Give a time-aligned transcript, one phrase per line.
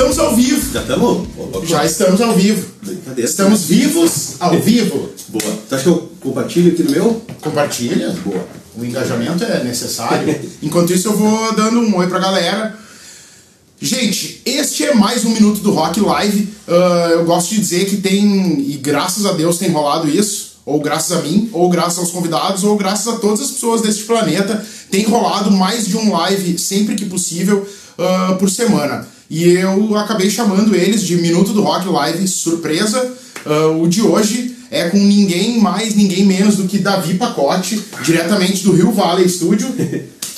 [0.00, 0.72] estamos ao vivo.
[0.72, 1.68] Já estamos?
[1.68, 2.66] Já estamos ao vivo.
[2.82, 3.28] Brincadeira.
[3.28, 5.10] Estamos vivos ao vivo.
[5.28, 5.58] Boa.
[5.68, 7.22] Tu acha que eu compartilho aqui no meu?
[7.40, 8.10] Compartilha.
[8.24, 8.46] Boa.
[8.76, 10.40] O engajamento é necessário.
[10.62, 12.78] Enquanto isso, eu vou dando um oi pra galera.
[13.78, 16.48] Gente, este é mais um Minuto do Rock Live.
[16.66, 20.80] Uh, eu gosto de dizer que tem, e graças a Deus tem rolado isso, ou
[20.80, 24.64] graças a mim, ou graças aos convidados, ou graças a todas as pessoas deste planeta,
[24.90, 27.66] tem rolado mais de um live sempre que possível
[27.98, 29.06] uh, por semana.
[29.30, 33.14] E eu acabei chamando eles de Minuto do Rock Live Surpresa.
[33.46, 38.64] Uh, o de hoje é com ninguém mais, ninguém menos do que Davi Pacote, diretamente
[38.64, 39.72] do Rio Valley Studio.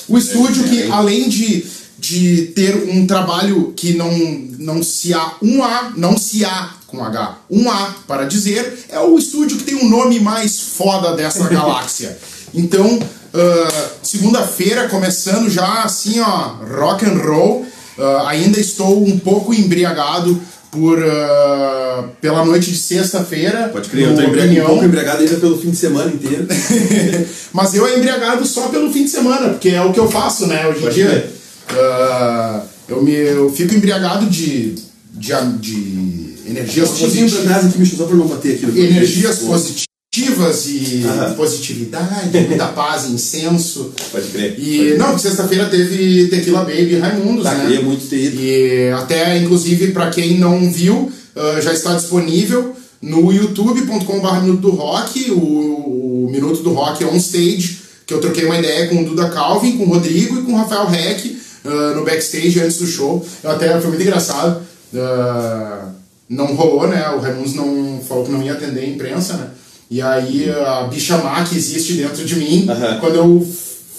[0.06, 1.64] O estúdio que, além de,
[1.98, 4.12] de ter um trabalho que não,
[4.58, 9.00] não se há um A, não se há com H, um A para dizer, é
[9.00, 12.18] o estúdio que tem o nome mais foda dessa galáxia.
[12.52, 17.71] Então, uh, segunda-feira, começando já assim, ó, rock and roll.
[17.98, 20.40] Uh, ainda estou um pouco embriagado
[20.70, 23.68] por uh, pela noite de sexta-feira.
[23.68, 26.46] Pode crer, eu tô embriagado, um pouco embriagado ainda pelo fim de semana inteiro.
[27.52, 30.46] Mas eu é embriagado só pelo fim de semana, porque é o que eu faço,
[30.46, 31.32] né, hoje em dia.
[31.70, 34.74] Uh, eu, me, eu fico embriagado de,
[35.12, 37.50] de, de energias positivas.
[37.50, 43.94] Aqui, só pra não bater aqui energias positivas positivas e positividade, muita paz, incenso.
[44.10, 44.54] Pode crer.
[44.58, 47.64] E pode não, sexta-feira teve Tequila Baby Raimundos, tá, né?
[47.64, 48.38] Queria muito ter ido.
[48.38, 54.70] E até, inclusive, para quem não viu, uh, já está disponível no youtube.com.br Minuto do
[54.72, 59.30] Rock, o, Minuto do Rock on stage, que eu troquei uma ideia com o Duda
[59.30, 63.26] Calvin, com o Rodrigo e com o Rafael Heck uh, no backstage antes do show.
[63.42, 64.60] Eu até foi muito engraçado.
[64.92, 65.90] Uh,
[66.28, 67.08] não rolou, né?
[67.10, 69.50] O Raimundos não falou que não ia atender a imprensa, né?
[69.94, 72.98] E aí a bicha má que existe dentro de mim, Uhum.
[72.98, 73.46] quando eu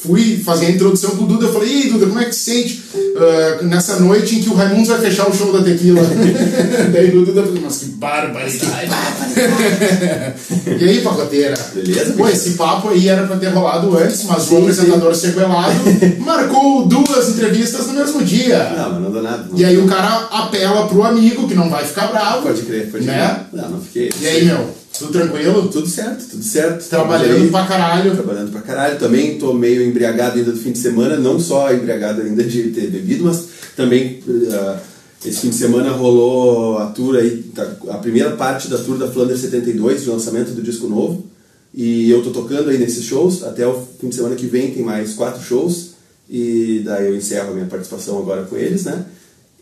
[0.02, 2.84] fui fazer a introdução pro Duda, eu falei, ei Duda, como é que se sente
[2.96, 6.02] uh, nessa noite em que o Raimundo vai fechar o show da tequila?
[6.92, 8.90] Daí o Duda falou, mas que barbaridade.
[10.82, 11.54] e aí, pacoteira?
[11.74, 15.74] Beleza, Pô, esse papo aí era pra ter rolado antes, mas Sim, o apresentador sequelado
[16.20, 18.74] marcou duas entrevistas no mesmo dia.
[18.76, 19.46] Não, mas não dá nada.
[19.52, 19.58] Não.
[19.58, 22.42] E aí o cara apela pro amigo, que não vai ficar bravo.
[22.48, 23.46] Pode crer, pode Né?
[23.52, 23.62] crer.
[23.62, 24.12] Não, não fiquei.
[24.20, 25.68] E aí, meu, tudo tranquilo?
[25.70, 26.88] Tudo certo, tudo certo.
[26.88, 28.14] Trabalhando pra caralho.
[28.14, 29.00] Trabalhando pra caralho.
[29.00, 32.90] Também tô meio embriagado ainda do fim de semana, não só embriagado ainda de ter
[32.90, 34.80] bebido, mas também uh,
[35.26, 39.12] esse fim de semana rolou a tour aí, tá, a primeira parte da tour da
[39.12, 41.26] Flanders 72, de lançamento do disco novo.
[41.74, 44.84] E eu tô tocando aí nesses shows, até o fim de semana que vem tem
[44.84, 45.94] mais quatro shows.
[46.30, 49.06] E daí eu encerro a minha participação agora com eles, né?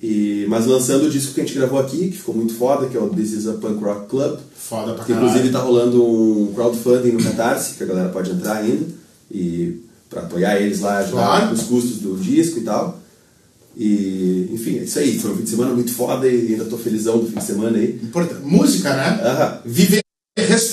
[0.01, 2.97] E, mas lançando o disco que a gente gravou aqui, que ficou muito foda, que
[2.97, 4.39] é o This Is a Punk Rock Club.
[4.55, 5.27] Foda pra Que caralho.
[5.27, 8.85] inclusive tá rolando um crowdfunding no Catarse, que a galera pode entrar ainda,
[9.29, 9.79] e
[10.09, 11.47] para apoiar eles lá, ajudar Claro.
[11.49, 12.99] com os custos do disco e tal.
[13.77, 15.17] E, enfim, é isso aí.
[15.19, 17.77] Foi um fim de semana muito foda e ainda tô felizão do fim de semana
[17.77, 17.99] aí.
[18.03, 18.41] Importante.
[18.43, 19.21] Música, né?
[19.23, 20.01] Aham, Viver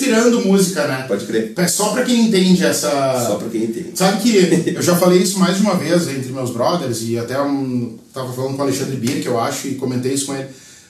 [0.09, 1.05] respirando música, né?
[1.07, 1.53] pode crer.
[1.55, 2.89] É só pra quem entende essa.
[3.27, 3.91] Só pra quem entende.
[3.95, 7.39] Sabe que eu já falei isso mais de uma vez entre meus brothers e até
[7.41, 10.47] um, tava falando com o Alexandre Bier, que eu acho, e comentei isso com ele.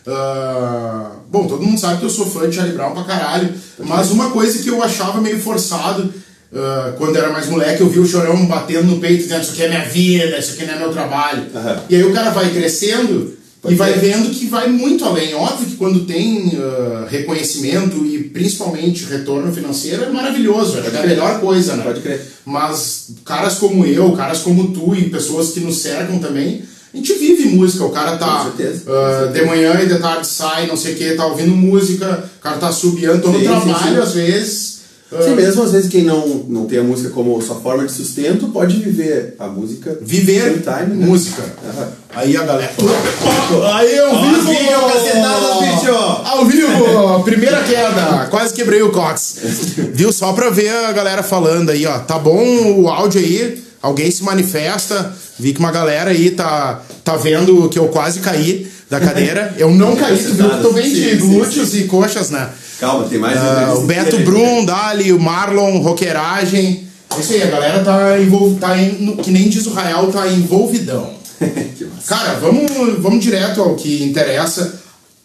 [0.07, 4.09] Ah, bom, todo mundo sabe que eu sou fã de Charlie Brown pra caralho, mas
[4.11, 6.11] uma coisa que eu achava meio forçado
[6.53, 9.63] ah, quando era mais moleque, eu vi o chorão batendo no peito dizendo isso aqui
[9.63, 11.45] é minha vida, isso aqui não é meu trabalho.
[11.53, 11.83] Aham.
[11.89, 15.33] E aí o cara vai crescendo Pode e vai vendo que vai muito além.
[15.33, 21.39] Óbvio que quando tem ah, reconhecimento e principalmente retorno financeiro é maravilhoso, é a melhor
[21.41, 21.83] coisa, né?
[21.83, 22.25] Pode crer.
[22.45, 27.13] Mas caras como eu, caras como tu e pessoas que nos cercam também, a gente
[27.13, 27.83] vive música.
[27.83, 29.31] O cara tá certeza, certeza.
[29.33, 32.57] de manhã e de tarde sai, não sei o que, tá ouvindo música, o cara
[32.57, 34.01] tá subiando, tô no Sim, sim, trabalho sim.
[34.01, 34.78] às vezes.
[35.11, 37.91] Ah, Sim, mesmo às vezes quem não, não tem a música como sua forma de
[37.91, 41.05] sustento pode viver a música Viver time, né?
[41.05, 41.41] música.
[41.67, 41.87] Aham.
[42.15, 42.71] Aí a galera.
[43.75, 44.49] Aí ao Ao vivo!
[44.49, 45.91] vivo, cacetadas, bicho!
[45.93, 47.23] Ao vivo!
[47.23, 48.27] Primeira queda!
[48.29, 49.37] Quase quebrei o cox.
[49.93, 50.11] Viu?
[50.11, 51.99] Só pra ver a galera falando aí, ó.
[51.99, 53.63] Tá bom o áudio aí?
[53.81, 55.13] Alguém se manifesta.
[55.39, 59.53] Vi que uma galera aí tá, tá vendo que eu quase caí da cadeira.
[59.57, 62.29] Eu não caí, tu viu que eu tô bem de Sim, sim, glúteos e coxas,
[62.31, 62.49] né?
[62.79, 64.17] Calma, tem mais entrevista o Beto.
[64.19, 66.87] Brum, Dali, o Marlon, Roqueiragem.
[67.15, 70.27] É isso aí, a galera tá envolvida, tá em- que nem diz o Rael, tá
[70.27, 71.09] envolvidão.
[72.07, 74.79] Cara, vamos, vamos direto ao que interessa.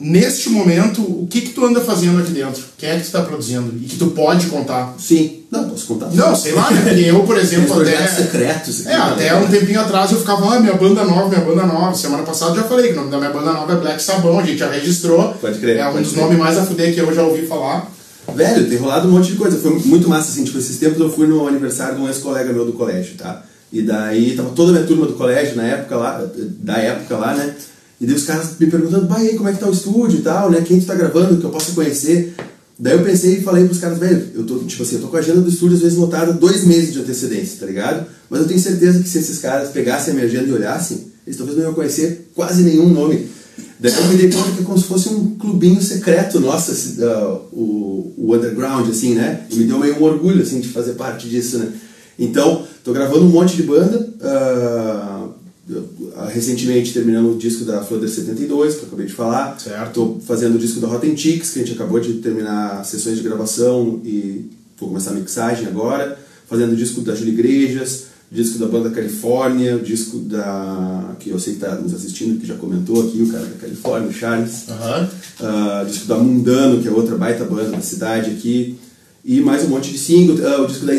[0.07, 2.63] Neste momento, o que que tu anda fazendo aqui dentro?
[2.77, 3.73] Quem é que tu tá produzindo?
[3.81, 4.95] E que tu pode contar?
[4.99, 6.11] Sim, não, posso contar.
[6.13, 6.83] Não, sei lá, né?
[6.83, 8.07] Porque eu, por exemplo, até...
[8.07, 8.85] secretos.
[8.85, 9.35] É, até né?
[9.37, 11.95] um tempinho atrás eu ficava, ah, minha banda nova, minha banda nova.
[11.95, 14.39] Semana passada eu já falei que o nome da minha banda nova é Black Sabão,
[14.39, 15.33] a gente já registrou.
[15.41, 17.91] Pode crer, É um dos nomes mais a fuder que eu já ouvi falar.
[18.35, 19.57] Velho, tem rolado um monte de coisa.
[19.57, 22.67] Foi muito massa, assim, tipo, esses tempos eu fui no aniversário de um ex-colega meu
[22.67, 23.43] do colégio, tá?
[23.73, 27.35] E daí tava toda a minha turma do colégio na época lá, da época lá,
[27.35, 27.55] né?
[28.05, 30.51] E daí os caras me perguntando, aí, como é que tá o estúdio e tal,
[30.51, 30.61] né?
[30.61, 32.35] Quem tu tá gravando, que eu possa conhecer.
[32.79, 35.17] Daí eu pensei e falei pros caras, velho, eu tô, tipo assim, eu tô com
[35.17, 38.07] a agenda do estúdio às vezes lotada dois meses de antecedência, tá ligado?
[38.29, 41.39] Mas eu tenho certeza que se esses caras pegassem a minha agenda e olhassem, eles
[41.39, 43.27] talvez não iam conhecer quase nenhum nome.
[43.81, 47.01] Daí eu me dei conta que é como se fosse um clubinho secreto nosso, esse,
[47.01, 49.47] uh, o, o underground, assim, né?
[49.51, 51.69] E me deu meio um orgulho, assim, de fazer parte disso, né?
[52.19, 55.14] Então, tô gravando um monte de banda, uh,
[56.33, 59.59] recentemente terminando o disco da Flutter 72, que eu acabei de falar.
[59.59, 59.93] Certo.
[59.93, 63.23] Tô fazendo o disco da Rotten Chicks, que a gente acabou de terminar sessões de
[63.23, 66.19] gravação e vou começar a mixagem agora.
[66.47, 71.15] Fazendo o disco da Júlia Igrejas, disco da banda Califórnia, o disco da.
[71.19, 74.09] que eu sei que está nos assistindo, que já comentou aqui, o cara da Califórnia,
[74.09, 74.69] o Charles.
[74.69, 75.09] Aham.
[75.41, 78.79] Uh, disco da Mundano, que é outra baita banda da cidade aqui.
[79.25, 80.37] E mais um monte de single.
[80.37, 80.95] Uh, o disco da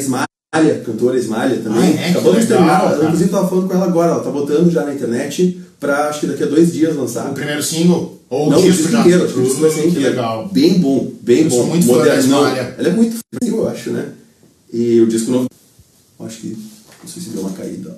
[0.59, 1.97] Esmalha, cantora Esmalha também.
[1.97, 2.13] Ah, é?
[2.13, 2.91] Que de terminar.
[2.93, 4.11] Eu, inclusive, estava falando com ela agora.
[4.11, 7.29] Ela tá botando já na internet pra acho que daqui a dois dias lançar.
[7.29, 8.21] O primeiro single?
[8.29, 9.01] Ou Não, o disco já?
[9.01, 10.09] inteiro, acho que o disco vai ser inteiro.
[10.09, 10.49] legal.
[10.51, 11.55] Bem bom, bem Eu bom.
[11.57, 12.15] sou muito fã da.
[12.17, 12.75] Esmalha.
[12.77, 14.09] Ela é muito frio, eu acho, né?
[14.73, 15.47] E o disco novo.
[16.21, 16.47] Acho que.
[17.03, 17.97] Não sei se deu uma caída.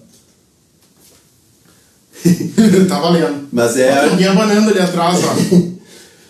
[2.90, 3.48] tá valendo.
[3.52, 3.94] Mas é.
[4.02, 5.58] Tem alguém abanando ali atrás, ó.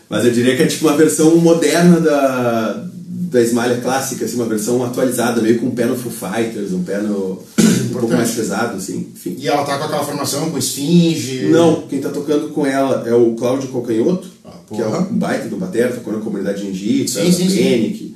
[0.10, 2.88] Mas eu diria que é tipo uma versão moderna da,
[3.30, 6.82] da Esmalha clássica, assim, uma versão atualizada, meio com um pé no Foo Fighters, um
[6.84, 7.44] pé no.
[7.60, 9.36] um pouco mais pesado, assim, enfim.
[9.38, 11.48] E ela tá com aquela formação com esfinge.
[11.50, 15.50] Não, quem tá tocando com ela é o Cláudio Calcanhoto, Ah, que é um baita
[15.50, 17.64] do batera, tocou na comunidade sim, sim.
[17.64, 18.16] Panic.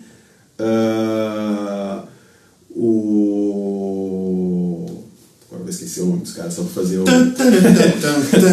[0.57, 2.03] Ah,
[2.73, 4.05] o.
[5.47, 7.03] Agora eu vou esquecer o nome dos caras, só pra fazer o.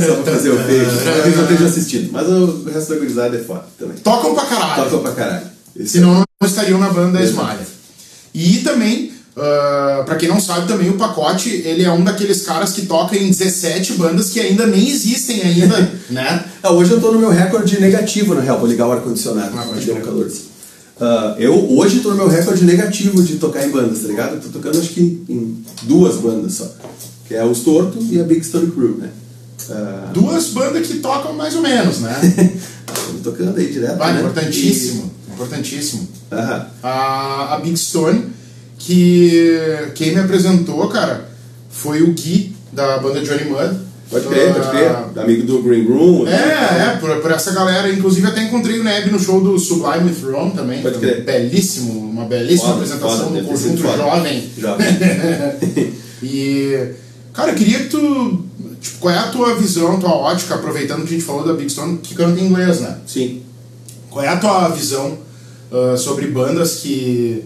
[0.08, 1.04] Só pra fazer o fake.
[1.04, 1.42] Talvez eu tan.
[1.42, 3.98] esteja assistindo, mas o resto da gurizada é foda também.
[3.98, 4.90] Tocam pra caralho.
[4.90, 5.46] Toca pra caralho.
[5.76, 7.20] Esse Senão não estariam na banda.
[7.20, 7.66] Esmalha.
[8.32, 12.72] E também, uh, para quem não sabe, também o Pacote, ele é um daqueles caras
[12.72, 16.44] que toca em 17 bandas que ainda nem existem ainda, né?
[16.62, 18.58] Ah, hoje eu tô no meu recorde negativo, na real.
[18.58, 19.58] Vou ligar o ar-condicionado.
[19.58, 20.48] Ah, deu um calorzinho.
[21.00, 24.34] Ah, eu hoje tô no meu recorde negativo de tocar em bandas, tá ligado?
[24.34, 26.72] Eu tô tocando acho que em duas bandas só.
[27.26, 29.10] Que é os Torto e a Big Stone Crew, né?
[29.70, 32.16] Ah, Duas bandas que tocam mais ou menos, né?
[32.88, 33.98] Estamos tocando aí direto.
[33.98, 34.20] Vai, né?
[34.20, 36.08] importantíssimo, importantíssimo.
[36.82, 38.24] A, a Big Stone,
[38.78, 39.60] que
[39.94, 41.28] quem me apresentou, cara,
[41.70, 43.88] foi o Gui, da banda Johnny Mudd.
[44.10, 44.88] Pode crer, pode crer.
[44.88, 46.26] Ah, Amigo do Green Room.
[46.26, 47.92] É, é, por, por essa galera.
[47.92, 50.80] Inclusive até encontrei o Neb no show do Sublime with Rome também.
[50.80, 51.24] Pode crer.
[51.24, 54.50] Belíssimo, uma belíssima Foda, apresentação foda, do conjunto jovem.
[54.56, 54.86] Jovem.
[56.22, 56.94] e,
[57.34, 58.44] cara, eu queria que tu.
[58.80, 61.68] Tipo, qual é a tua visão, tua ótica, aproveitando que a gente falou da Big
[61.68, 62.96] Stone, que canta em inglês, né?
[63.06, 63.42] Sim.
[64.08, 65.18] Qual é a tua visão
[65.72, 67.44] ah, sobre bandas que,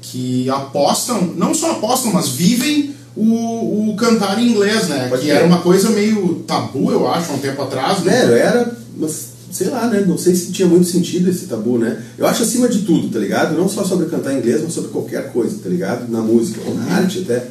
[0.00, 5.06] que apostam, não só apostam, mas vivem o, o cantar em inglês, né?
[5.08, 5.38] Pode que crer.
[5.38, 8.26] era uma coisa meio tabu, eu acho, há um tempo atrás, né?
[8.26, 10.02] Né, era, mas sei lá, né?
[10.06, 12.02] Não sei se tinha muito sentido esse tabu, né?
[12.16, 13.56] Eu acho acima de tudo, tá ligado?
[13.56, 16.10] Não só sobre cantar inglês, mas sobre qualquer coisa, tá ligado?
[16.10, 17.46] Na música ou na arte até.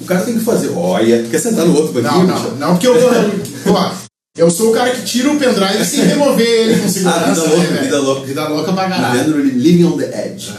[0.00, 2.26] O cara tem que fazer, olha, quer sentar no outro Não, banquinho?
[2.26, 2.56] não, bicho?
[2.58, 2.94] não, porque eu,
[3.64, 4.07] pô,
[4.38, 7.20] eu sou o cara que tira o pendrive sem remover ele com segurança.
[7.20, 8.26] Ah, vida louca, né, vida louca.
[8.26, 9.40] Vida louca pra caralho.
[9.40, 10.52] Living on the edge.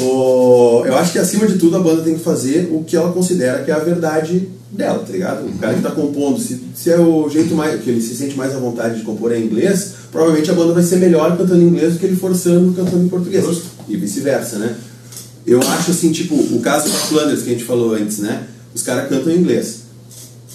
[0.00, 3.12] O, eu acho que acima de tudo a banda tem que fazer o que ela
[3.12, 5.46] considera que é a verdade dela, tá ligado?
[5.46, 8.36] O cara que tá compondo, se, se é o jeito mais que ele se sente
[8.36, 11.68] mais à vontade de compor em inglês, provavelmente a banda vai ser melhor cantando em
[11.68, 13.44] inglês do que ele forçando cantando em português.
[13.44, 13.64] Justo.
[13.88, 14.76] E vice-versa, né?
[15.46, 18.44] Eu acho assim, tipo, o caso da Flanders que a gente falou antes, né?
[18.74, 19.82] Os caras cantam em inglês.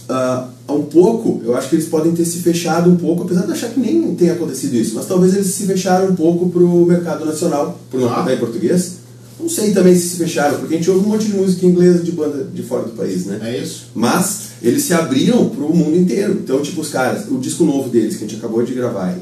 [0.09, 3.51] Ah, um pouco, eu acho que eles podem ter se fechado um pouco, apesar de
[3.51, 7.25] achar que nem tenha acontecido isso, mas talvez eles se fecharam um pouco pro mercado
[7.25, 8.25] nacional, por não Ah.
[8.31, 9.01] em português.
[9.39, 11.69] Não sei também se se fecharam, porque a gente ouve um monte de música em
[11.69, 13.39] inglês de banda de fora do país, né?
[13.43, 13.87] É isso.
[13.95, 16.33] Mas eles se abriram pro mundo inteiro.
[16.43, 19.17] Então, tipo, os caras, o disco novo deles, que a gente acabou de gravar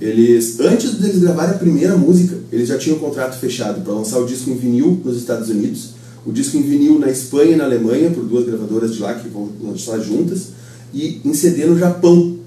[0.00, 4.18] eles, antes deles gravarem a primeira música, eles já tinham um contrato fechado para lançar
[4.18, 5.90] o disco em vinil nos Estados Unidos,
[6.26, 9.28] o disco em vinil na Espanha e na Alemanha, por duas gravadoras de lá que
[9.28, 10.48] vão lançar juntas,
[10.92, 12.38] e em CD no Japão.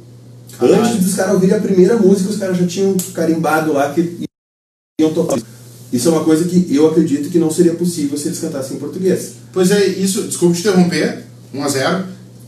[0.60, 0.82] Caralho.
[0.84, 4.20] Antes dos caras ouvirem a primeira música, os caras já tinham carimbado lá que
[5.02, 5.38] iam tocar.
[5.92, 8.80] Isso é uma coisa que eu acredito que não seria possível se eles cantassem em
[8.80, 9.34] português.
[9.54, 11.24] Pois é, isso, desculpa te interromper,
[11.54, 12.04] 1x0.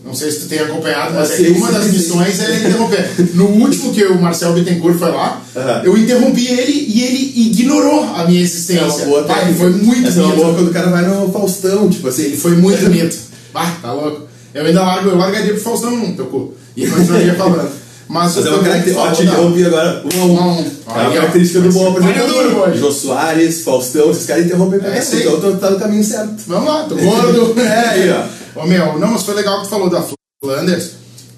[0.05, 3.09] Não sei se tu tem acompanhado, mas é uma das missões é interromper.
[3.35, 5.81] No último que o Marcel Bittencourt foi lá, Aham.
[5.83, 8.81] eu interrompi ele e ele ignorou a minha existência.
[8.81, 9.57] É uma boa Ah, ele técnica.
[9.59, 10.41] foi muito Essa é uma mito.
[10.43, 12.23] boa quando o cara vai no Faustão, tipo assim.
[12.23, 13.17] Ele foi muito mito.
[13.53, 14.27] Ah, tá louco.
[14.53, 16.53] Eu ainda largo, eu largaria pro Faustão no teu cu.
[16.75, 17.69] E continuaria falando.
[18.09, 19.01] Mas, Mas é uma característica.
[19.01, 19.11] Ó,
[19.53, 20.03] te agora.
[20.15, 20.59] Um a um.
[20.59, 22.69] É uma característica do bom duro apresentador.
[22.69, 22.79] hoje.
[22.79, 25.27] Jô Soares, Faustão, esses caras interrompem pra É é, aí.
[25.27, 26.41] Então tá no caminho certo.
[26.47, 27.53] Vamos lá, tô gordo.
[27.59, 28.09] É, aí,
[28.55, 28.61] ó.
[28.61, 30.03] Ô meu, não, mas foi legal que tu falou da
[30.41, 30.91] Flanders,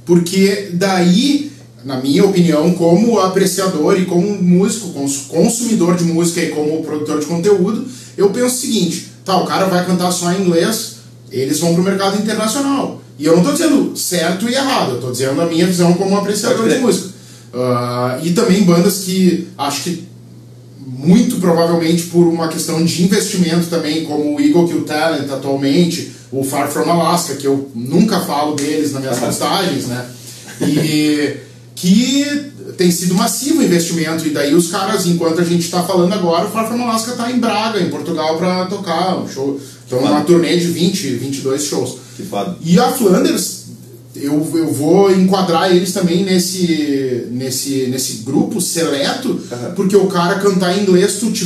[0.05, 1.51] porque daí
[1.83, 7.19] na minha opinião, como apreciador e como músico, cons- consumidor de música e como produtor
[7.19, 7.85] de conteúdo,
[8.17, 10.97] eu penso o seguinte: tá, o cara vai cantar só em inglês,
[11.31, 13.01] eles vão pro mercado internacional.
[13.17, 16.17] E eu não tô dizendo certo e errado, eu tô dizendo a minha visão como
[16.17, 17.09] apreciador de música.
[17.53, 20.07] Ah, e também bandas que acho que
[20.79, 26.43] muito provavelmente por uma questão de investimento também, como o Eagle Kill Talent atualmente, o
[26.43, 30.05] Far From Alaska, que eu nunca falo deles nas minhas postagens, né?
[30.61, 31.37] E
[31.75, 32.25] que
[32.77, 36.45] tem sido massivo o investimento, e daí os caras, enquanto a gente está falando agora,
[36.45, 39.59] o Far From Alaska está em Braga, em Portugal, para tocar um show.
[39.89, 41.95] Então, uma turnê de 20, 22 shows.
[42.15, 42.55] Que foda.
[42.63, 43.63] E a Flanders,
[44.15, 49.73] eu, eu vou enquadrar eles também nesse, nesse, nesse grupo seleto, Aham.
[49.75, 51.43] porque o cara cantar em inglês, tu te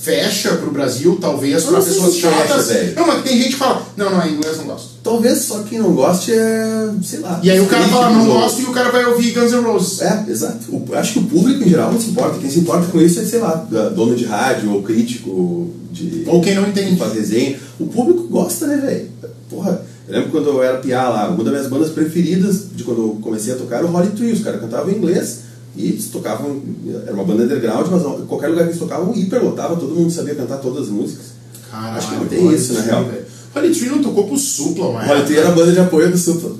[0.00, 2.68] fecha pro Brasil, talvez, sei pessoas fecha, chatas.
[2.68, 2.94] velho.
[2.94, 4.88] não, mas tem gente que fala, não, não, em inglês não gosto.
[5.02, 7.40] Talvez só quem não goste é, sei lá.
[7.42, 10.00] E aí o cara fala, não gosto, e o cara vai ouvir Guns N' Roses.
[10.02, 10.58] É, exato.
[10.70, 12.38] O- acho que o público em geral não se importa.
[12.38, 13.54] Quem se importa com isso é, sei lá,
[13.94, 16.24] dono de rádio ou crítico de.
[16.26, 16.96] Ou quem não entende.
[16.96, 17.58] faz resenha.
[17.78, 19.08] O público gosta, né, velho?
[19.50, 23.00] Porra, eu lembro quando eu era piá lá, uma das minhas bandas preferidas de quando
[23.02, 24.32] eu comecei a tocar era o Holly Tree.
[24.32, 25.47] Os caras cantavam em inglês
[25.78, 26.60] e eles tocavam.
[27.06, 30.58] Era uma banda underground, mas qualquer lugar que eles tocavam hiperlotava, todo mundo sabia cantar
[30.58, 31.26] todas as músicas.
[31.70, 33.06] Caralho, Acho que não tem isso, na real.
[33.54, 36.10] Holy Tree não tocou pro Supla, O mas Holly Tree era a banda de apoio
[36.10, 36.52] do Supla.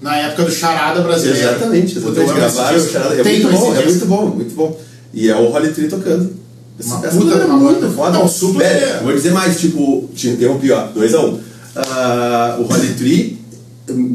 [0.00, 1.38] na época do Charada brasileiro.
[1.48, 2.32] Exatamente, exatamente.
[2.34, 3.14] Gravaram o charada.
[3.14, 4.80] É Tem muito bom, é muito bom, muito bom.
[5.12, 6.30] E é o Holly Tree tocando.
[6.78, 8.12] Essa, Uma puta é uma muito foda.
[8.12, 11.18] Não, o Supla é- Vou dizer mais, tipo, te interrompi, ó, 2x1.
[11.34, 11.40] Um.
[11.74, 13.38] Ah, o Holly Tree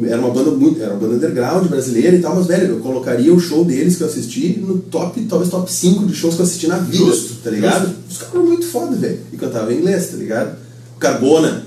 [0.08, 0.82] era uma banda muito.
[0.82, 4.04] Era uma banda underground brasileira e tal, mas velho, eu colocaria o show deles que
[4.04, 7.06] eu assisti no top, talvez top 5 de shows que eu assisti na vida.
[7.06, 7.94] Justo, tá ligado?
[8.10, 9.20] Os caras eram muito foda, velho.
[9.32, 10.58] E cantavam em inglês, tá ligado?
[11.00, 11.64] Carbona,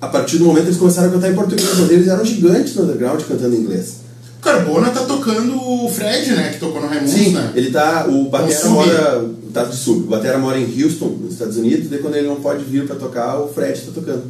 [0.00, 2.74] a partir do momento que eles começaram a cantar em português, mas eles eram gigantes
[2.74, 4.06] no underground cantando em inglês.
[4.40, 6.50] Carbona tá tocando o Fred, né?
[6.50, 7.52] Que tocou no Raimundos, Sim, né?
[7.54, 8.06] ele tá.
[8.08, 9.30] O Batera mora.
[9.52, 10.00] Tá de sub.
[10.00, 12.94] O Batera mora em Houston, nos Estados Unidos, daí quando ele não pode vir pra
[12.94, 14.24] tocar, o Fred tá tocando.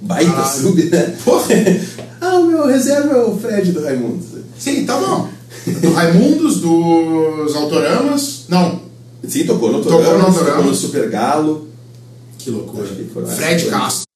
[0.00, 0.60] Baita Caralho.
[0.60, 1.16] sub, né?
[1.24, 1.46] Porra.
[2.20, 4.24] ah, o meu reserva é o Fred do Raimundo.
[4.58, 5.28] Sim, tá bom.
[5.80, 8.44] Do Raimundos, dos Autoramas.
[8.48, 8.80] Não,
[9.28, 11.68] Sim, tocou no Tocou no Autorama, tocou no Super Galo.
[12.38, 12.86] que loucura.
[12.86, 13.66] Que Fred.
[13.66, 14.06] Castro.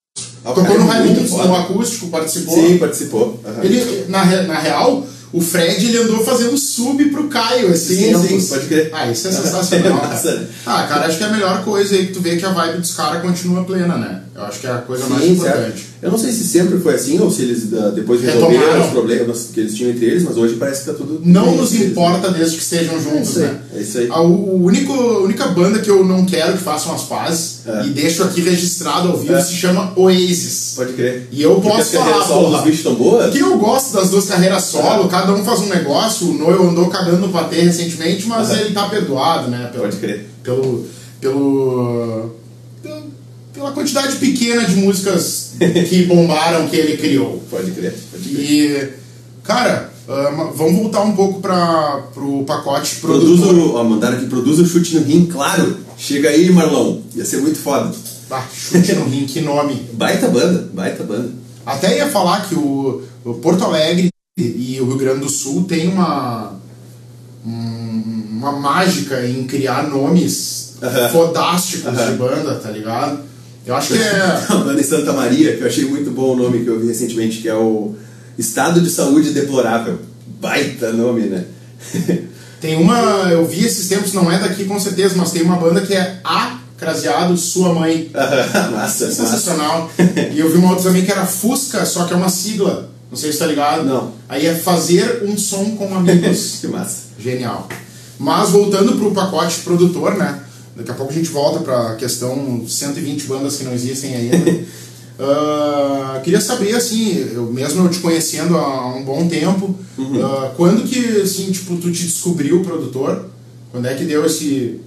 [0.45, 2.55] Ah, Tocou no é muito Raimundos, no acústico, participou.
[2.55, 3.41] Sim, participou.
[3.45, 3.65] Aham.
[3.65, 8.43] Ele, na, na real, o Fred ele andou fazendo sub pro Caio esses Sim, tempos.
[8.43, 8.91] sim, pode crer.
[8.93, 10.01] Ah, isso é sensacional.
[10.11, 10.47] É né?
[10.67, 12.79] ah, cara, acho que é a melhor coisa aí que tu vê que a vibe
[12.79, 14.23] dos caras continua plena, né?
[14.35, 15.79] Eu acho que é a coisa mais Sim, importante.
[15.79, 15.90] certo.
[16.03, 18.51] Eu não sei se sempre foi assim ou se eles ah, depois Retomaram.
[18.53, 21.21] resolveram os problemas que eles tinham entre eles, mas hoje parece que tá tudo.
[21.23, 23.61] Não nos entre eles, importa desde que estejam juntos, aí, né?
[23.77, 24.09] é isso aí.
[24.11, 27.85] A, único, única banda que eu não quero que façam as pazes, É.
[27.87, 29.43] e deixo aqui registrado ao vivo, É.
[29.43, 30.73] se chama Oasis.
[30.77, 31.29] Pode crer.
[31.31, 33.31] E eu Porque posso falar, solo dos bichos tão boas?
[33.33, 36.31] Que eu gosto das duas carreiras solo, cada um faz um negócio.
[36.31, 38.61] O Noel andou cagando no patê recentemente, mas Aham.
[38.61, 39.69] ele tá perdoado, né?
[39.71, 40.27] Pelo, Pode crer.
[40.43, 40.87] Pelo,
[41.21, 42.31] pelo-
[43.61, 45.53] pela quantidade pequena de músicas
[45.89, 47.43] que bombaram que ele criou.
[47.51, 47.95] Pode crer.
[48.11, 48.41] Pode crer.
[48.43, 48.89] E,
[49.45, 49.93] cara,
[50.35, 53.55] ma- vamos voltar um pouco para pro pacote produtor.
[53.55, 55.77] o, ó, mandaram aqui, produza o chute no rim, claro.
[55.99, 57.01] Chega aí, Marlon.
[57.15, 57.95] Ia ser muito foda.
[58.31, 59.75] Ah, chute no rim, que nome.
[59.93, 61.31] Baita banda, baita banda.
[61.67, 65.89] Até ia falar que o, o Porto Alegre e o Rio Grande do Sul tem
[65.89, 66.55] uma
[67.47, 70.77] um- uma mágica em criar nomes
[71.13, 73.21] fodásticos de banda, tá ligado?
[73.71, 76.37] Eu acho que é A banda em Santa Maria, que eu achei muito bom o
[76.37, 77.95] nome que eu vi recentemente, que é o
[78.37, 80.01] Estado de Saúde Deplorável.
[80.41, 81.45] Baita nome, né?
[82.61, 82.99] tem uma,
[83.31, 86.19] eu vi esses tempos, não é daqui com certeza, mas tem uma banda que é
[86.25, 88.11] A Craseado Sua Mãe.
[88.13, 89.13] massa, massa.
[89.13, 89.89] Sensacional.
[90.35, 92.91] e eu vi uma outra também que era Fusca, só que é uma sigla.
[93.09, 93.85] Não sei se tá ligado.
[93.85, 94.15] Não.
[94.29, 96.59] Aí é fazer um som com amigos.
[96.61, 97.03] que massa.
[97.17, 97.69] Genial.
[98.19, 100.41] Mas voltando pro pacote produtor, né?
[100.81, 104.37] Daqui a pouco a gente volta pra questão 120 bandas que não existem ainda.
[105.23, 110.25] Ah, queria saber, assim, eu mesmo eu te conhecendo há um bom tempo, Uhum.
[110.25, 113.27] ah, quando que, assim, tipo, tu te descobriu produtor?
[113.71, 114.81] Quando é que deu esse...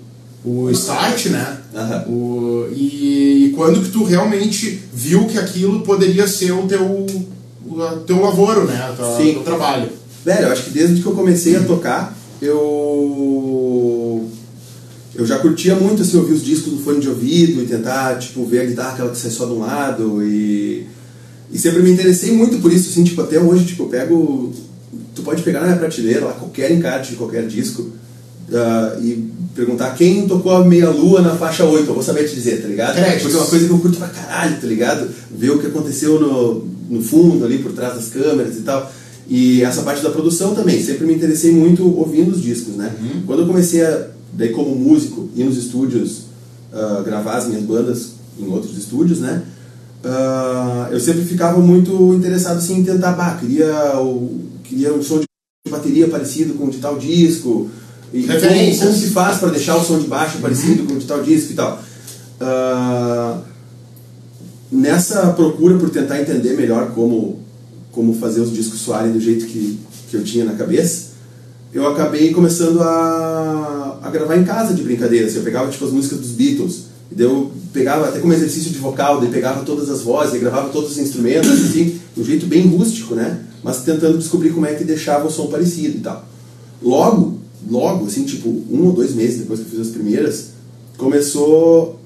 [0.43, 1.57] o start, né?
[1.75, 2.05] Aham.
[2.09, 7.05] O, e, e quando que tu realmente viu que aquilo poderia ser o teu,
[7.63, 8.89] o a- teu lavoro, né?
[8.91, 9.33] O teu, Sim.
[9.33, 9.87] teu trabalho.
[10.25, 14.27] Velho, eu acho que desde que eu comecei a tocar, eu.
[15.15, 18.45] Eu já curtia muito assim, ouvir os discos no fone de ouvido e tentar, tipo,
[18.45, 20.87] ver a guitarra aquela que sai só de um lado e.
[21.51, 24.51] E sempre me interessei muito por isso, assim, tipo, até hoje, tipo, eu pego.
[25.13, 27.91] Tu pode pegar na minha prateleira lá qualquer encarte de qualquer disco
[28.51, 32.33] ah, e perguntar quem tocou a meia lua na faixa 8, eu vou saber te
[32.35, 32.95] dizer, tá ligado?
[32.95, 33.21] Créditos.
[33.21, 35.07] Porque é uma coisa que eu curto pra caralho, tá ligado?
[35.31, 38.91] Ver o que aconteceu no, no fundo ali, por trás das câmeras e tal.
[39.29, 42.91] E essa parte da produção também, sempre me interessei muito ouvindo os discos, né?
[42.99, 43.23] Uhum.
[43.25, 46.33] Quando eu comecei a, daí como músico, ir nos estúdios
[46.73, 49.43] ah, gravar as minhas bandas em outros estúdios, né?
[50.03, 55.19] Ah, eu sempre ficava muito interessado assim, em tentar, bah, queria, o, queria um som
[55.19, 57.69] de bateria parecido com o de tal disco,
[58.11, 61.05] e como, como se faz para deixar o som de baixo parecido com o de
[61.05, 61.79] tal disco e tal.
[62.41, 63.41] Ah,
[64.71, 67.39] nessa procura por tentar entender melhor como,
[67.91, 71.12] como fazer os discos soarem do jeito que, que eu tinha na cabeça,
[71.73, 75.27] eu acabei começando a, a gravar em casa de brincadeira.
[75.27, 78.71] Assim, eu pegava tipo, as músicas dos Beatles, e daí eu pegava até como exercício
[78.71, 82.23] de vocal, daí pegava todas as vozes, e gravava todos os instrumentos, assim, de um
[82.23, 83.41] jeito bem rústico, né?
[83.63, 86.25] Mas tentando descobrir como é que deixava o som parecido e tal.
[86.81, 87.39] Logo,
[87.69, 90.49] logo, assim, tipo, um ou dois meses depois que eu fiz as primeiras,
[90.97, 91.99] começou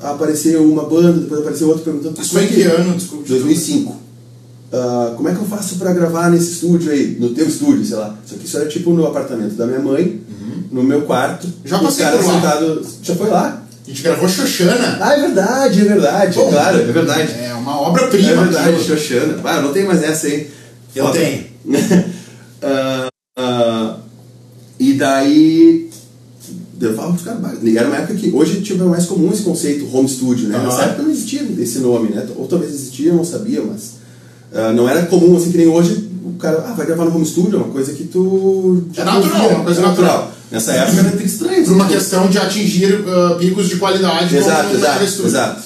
[0.00, 2.94] a aparecer uma banda, depois apareceu outra perguntando Isso foi em que ano?
[2.94, 3.24] Desculpa.
[3.28, 3.99] 2005.
[4.72, 7.96] Ah, como é que eu faço pra gravar nesse estúdio aí, no teu estúdio, sei
[7.96, 8.16] lá.
[8.24, 10.20] Só que isso era tipo no apartamento da minha mãe,
[10.70, 11.46] no meu quarto.
[11.46, 11.52] Uhum.
[11.64, 12.34] Já passei por lá.
[12.34, 12.88] sentados.
[13.02, 13.62] Já foi lá?
[13.84, 14.98] A gente gravou Xoxana.
[15.00, 16.38] Ah, é verdade, é verdade.
[16.38, 17.32] Bom, claro, é verdade.
[17.32, 18.30] É uma obra-prima.
[18.30, 18.84] É verdade, aquilo.
[18.84, 19.40] Xoxana.
[19.42, 20.48] Ah, não tem mais essa aí.
[20.94, 21.44] Eu Ó, tenho.
[22.62, 23.08] Ah,
[23.38, 23.96] ah,
[24.78, 25.88] e daí.
[26.78, 27.40] Eu falo pros caras,
[27.74, 30.58] era uma época que hoje tipo, é mais comum esse conceito home studio, né?
[30.58, 32.26] Nessa época não existia esse nome, né?
[32.36, 33.99] Ou talvez existia, eu não sabia, mas
[34.54, 37.26] ah, não era comum assim que nem hoje o cara ah, vai gravar no home
[37.26, 38.84] studio, é uma coisa que tu.
[38.96, 40.32] É natural, confia, uma coisa é natural.
[40.50, 41.64] Nessa época era estranho.
[41.64, 45.62] Por uma assim, questão de atingir ah, picos de qualidade Exato, exato, exato.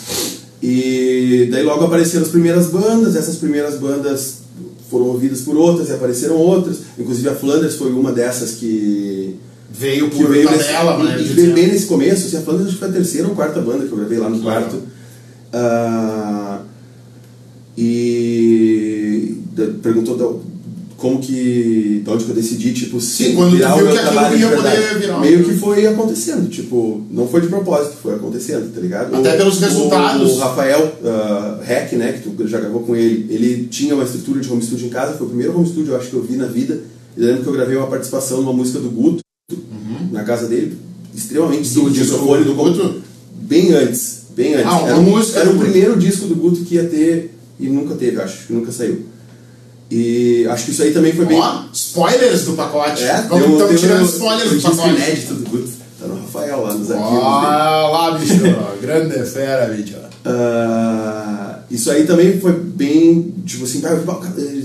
[0.62, 4.45] E daí logo apareceram as primeiras bandas, essas primeiras bandas
[4.91, 6.79] foram ouvidas por outras e apareceram outras.
[6.99, 9.37] Inclusive a Flanders foi uma dessas que,
[9.71, 11.17] Veio que por veio nesse, tabela, e- né?
[11.21, 12.26] e veio bem nesse começo.
[12.26, 14.29] Assim, a Flanders acho que foi a terceira ou quarta banda que eu gravei lá
[14.31, 14.83] no quarto.
[15.53, 16.61] Ah,
[17.76, 19.37] e
[19.83, 20.55] perguntou da-
[20.96, 22.01] como que.
[22.05, 24.01] de onde que eu decidi, tipo, se Sim, quando tu virar o viu meu que
[24.01, 28.72] trabalho ia poder virar Meio que foi acontecendo, tipo, não foi de propósito, foi acontecendo,
[28.75, 29.14] tá ligado?
[29.14, 30.33] Até O- pelos o- resultados.
[30.33, 34.40] O, Rafael uh, Heck, né, que tu já gravou com ele, ele tinha uma estrutura
[34.40, 36.37] de home studio em casa, foi o primeiro home studio eu acho que eu vi
[36.37, 36.81] na vida.
[37.16, 39.22] Eu lembro que eu gravei uma participação numa música do Guto,
[40.11, 40.77] na casa dele,
[41.14, 43.03] extremamente Do simples, disco do Guto?
[43.42, 44.66] Bem antes, bem antes.
[44.66, 47.69] Ah, era, um- música era do o primeiro disco do Guto que ia ter, e
[47.69, 49.07] nunca teve, acho, que nunca saiu.
[49.90, 51.38] E acho que isso aí também foi bem...
[51.38, 53.03] Ó, spoilers do pacote.
[53.03, 54.88] É, Vamos então tirando spoilers do pacote.
[54.88, 55.71] inédito do Guto.
[56.01, 57.23] Tá no Rafael lá nos arquivos.
[57.23, 58.40] Ó, lá, bicho.
[58.81, 59.95] Grande fera, bicho.
[60.25, 64.01] Ah, isso aí também foi bem, tipo assim, ah,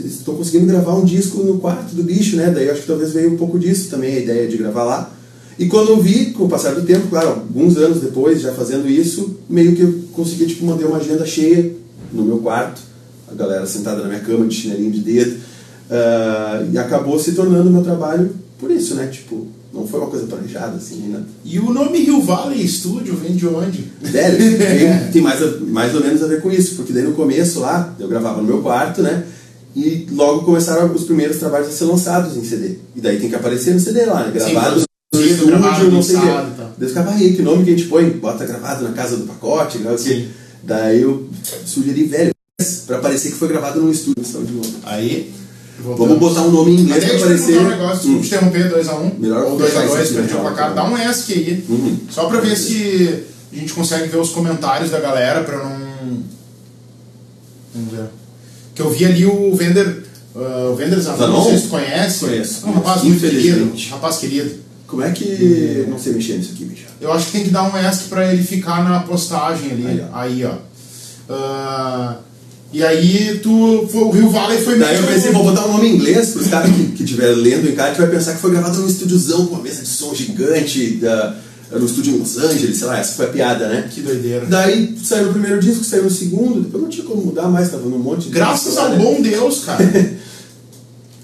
[0.05, 2.49] estão conseguindo gravar um disco no quarto do bicho, né?
[2.49, 5.11] Daí acho que talvez veio um pouco disso também, a ideia de gravar lá.
[5.57, 8.89] E quando eu vi, com o passar do tempo, claro, alguns anos depois, já fazendo
[8.89, 11.71] isso, meio que eu consegui, tipo, manter uma agenda cheia
[12.11, 12.81] no meu quarto,
[13.31, 15.37] a galera sentada na minha cama, de chinelinho de dedo,
[15.89, 19.07] ah, e acabou se tornando meu trabalho por isso, né?
[19.07, 21.25] Tipo, não foi uma coisa planejada, assim, nada.
[21.45, 23.85] E o nome Rio Valley Studio vem de onde?
[24.01, 27.13] Velho, tem, tem mais, a- mais ou menos a ver com isso, porque daí no
[27.13, 29.23] começo lá, eu gravava no meu quarto, né?
[29.75, 32.75] E logo começaram os primeiros trabalhos a ser lançados em CD.
[32.95, 34.31] E daí tem que aparecer no CD lá, né?
[34.33, 36.19] Gravado no produzido, estúdio, gravado, não sei o
[36.79, 38.09] e eu ficava, aí, que nome que a gente põe?
[38.09, 40.27] Bota gravado na casa do pacote, grava o quê?
[40.63, 41.27] Daí eu
[41.65, 42.31] sugeri, velho,
[42.87, 44.25] pra parecer que foi gravado num estúdio.
[44.25, 44.69] Só de novo.
[44.83, 45.33] Aí,
[45.81, 47.53] Vamos botar um nome em inglês pra deixa eu parecer.
[47.53, 48.21] perguntar um negócio, desculpa Hum.
[48.21, 50.75] te interromper, 2x1 Melhor ou deixar 2x2, isso aqui, perdi o na placar, real.
[50.75, 51.97] dá um ESC aí, Uhum.
[52.11, 55.79] só pra ver se a gente consegue ver os comentários da galera, pra não...
[57.73, 58.05] Vamos ver.
[58.75, 60.03] Que eu vi ali o Vender,
[60.35, 62.19] uh, o Vender Zanon, não sei se tu conhece.
[62.25, 64.51] Conheço, É um rapaz muito querido, rapaz querido.
[64.89, 65.85] Como é que.
[65.87, 66.85] Não sei mexer nisso aqui, bicho.
[66.99, 69.85] Eu acho que tem que dar um ESC pra ele ficar na postagem ali.
[69.87, 70.49] Aí, Aí, ó.
[71.29, 71.33] ó.
[71.33, 72.15] Ah,
[72.73, 73.87] e aí tu.
[73.91, 76.35] foi- o Rio Valley foi Daí eu meio- pensei, vou botar um nome em inglês
[76.35, 78.87] os caras que que estiverem lendo em casa, que vai pensar que foi gravado num
[78.87, 81.35] estúdiozão com uma mesa de som gigante da,
[81.71, 83.87] no estúdio em Los Angeles, sei lá, essa foi a piada, né?
[83.93, 84.45] Que doideira.
[84.47, 87.87] Daí saiu o primeiro disco, saiu o segundo, depois não tinha como mudar mais, tava
[87.87, 88.29] num monte de.
[88.31, 88.97] Graças disco ao né?
[88.97, 89.83] bom Deus, cara.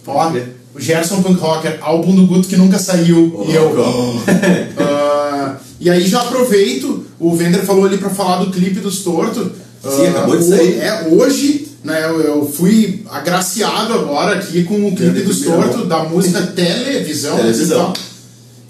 [0.07, 0.31] Ó,
[0.75, 3.33] o Gerson Punk Rocker, álbum do Guto que nunca saiu.
[3.37, 3.73] Oh, e eu.
[4.77, 9.51] Ah, e aí já aproveito, o Vender falou ali pra falar do clipe dos Torto.
[9.81, 10.79] Sim, Ah, acabou de o- sair.
[10.79, 16.03] É, hoje, né, eu, eu fui agraciado agora aqui com o clipe dos Torto, da
[16.03, 17.37] música Televisão.
[17.37, 17.77] Televisão.
[17.91, 17.93] então.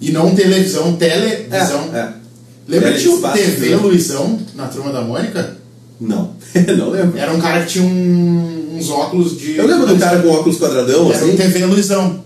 [0.02, 1.90] E não televisão, televisão.
[1.94, 2.10] É, é.
[2.68, 3.76] Lembra que tinha o TV né?
[3.78, 5.56] Luizão na turma da Mônica?
[6.00, 6.32] Não,
[6.78, 7.18] não lembro.
[7.18, 9.56] Era um cara que tinha um- uns óculos de.
[9.58, 11.32] Eu lembro do cara com óculos quadradão, Era assim.
[11.34, 12.24] um TV Luizão.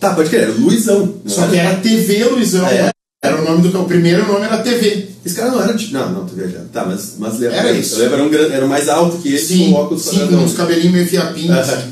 [0.00, 1.14] Tá, pode crer, era Luizão.
[1.26, 2.66] Só que era TV Luizão.
[2.66, 2.90] É,
[3.22, 5.08] Era o nome do o primeiro nome era TV.
[5.24, 5.92] Esse cara não era de.
[5.92, 6.68] Não, não, tô viajando.
[6.70, 7.56] Tá, mas, mas lembra.
[7.56, 7.94] Era isso.
[7.94, 10.16] Eu lembro, era um, gran- era mais alto que esse, Sim, com óculos sim, com
[10.18, 10.44] quadradão.
[10.44, 11.58] uns cabelinhos meio fiapinhos.
[11.58, 11.90] Assim.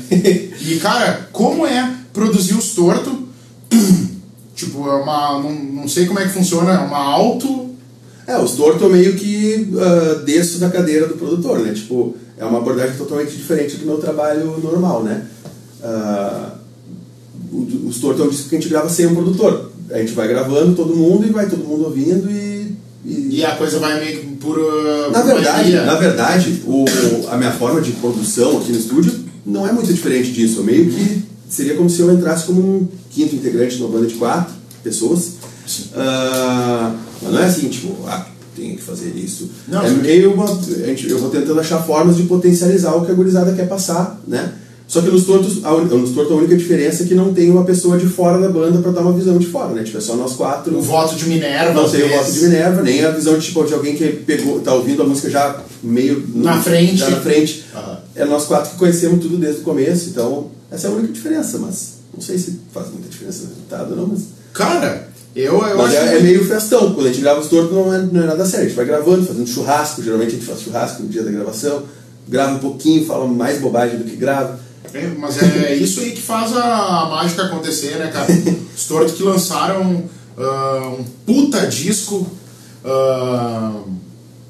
[0.61, 3.13] E, cara, como é produzir os tortos?
[4.55, 5.39] tipo, é uma.
[5.41, 7.72] Não, não sei como é que funciona, é uma auto.
[8.25, 11.73] É, os tortos meio que ah, desço da cadeira do produtor, né?
[11.73, 15.25] Tipo, é uma abordagem totalmente diferente do meu trabalho normal, né?
[15.83, 16.53] Ah,
[17.51, 19.71] o- os tortos é um disco que a gente grava sem um produtor.
[19.91, 22.75] A gente vai gravando todo mundo e vai todo mundo ouvindo e.
[23.05, 24.57] e- E a coisa vai meio que por.
[24.57, 25.85] uh, Na verdade, magia.
[25.85, 26.85] na verdade o,
[27.29, 29.13] a minha forma de produção aqui no estúdio
[29.45, 30.63] não é muito diferente disso.
[30.63, 34.53] Meio que seria como se eu entrasse como um quinto integrante numa banda de quatro
[34.83, 35.33] pessoas.
[35.95, 39.49] Ah, mas não é assim, tipo, ah, tem que fazer isso.
[39.67, 40.45] Não, é meio uma,
[40.85, 44.53] gente, eu vou tentando achar formas de potencializar o que a gurizada quer passar, né?
[44.85, 47.49] Só que nos tortos, a, un- nos tortos a única diferença é que não tem
[47.49, 49.81] uma pessoa de fora da banda para dar uma visão de fora, né?
[49.83, 50.77] Tipo, é só nós quatro.
[50.77, 51.73] O voto de Minerva.
[51.73, 54.59] Não tem o voto de Minerva, nem a visão de, tipo, de alguém que pegou,
[54.59, 56.97] tá ouvindo a música já meio Na frente.
[56.97, 57.65] Já na frente.
[58.13, 61.57] É nós quatro que conhecemos tudo desde o começo, então essa é a única diferença,
[61.57, 64.21] mas não sei se faz muita diferença no resultado, não, mas.
[64.53, 66.93] Cara, eu, eu Mas acho é, que- é meio festão.
[66.93, 68.65] Quando a gente grava os tortos não é, não é nada sério.
[68.65, 70.03] A gente vai gravando, fazendo churrasco.
[70.03, 71.83] Geralmente a gente faz churrasco no dia da gravação.
[72.27, 74.59] Grava um pouquinho, fala mais bobagem do que grava.
[74.93, 78.27] É, mas é isso aí que faz a, mágica acontecer, né, cara?
[78.75, 80.03] Os tortos que lançaram
[80.37, 82.27] ah, um puta disco
[82.85, 83.81] ah,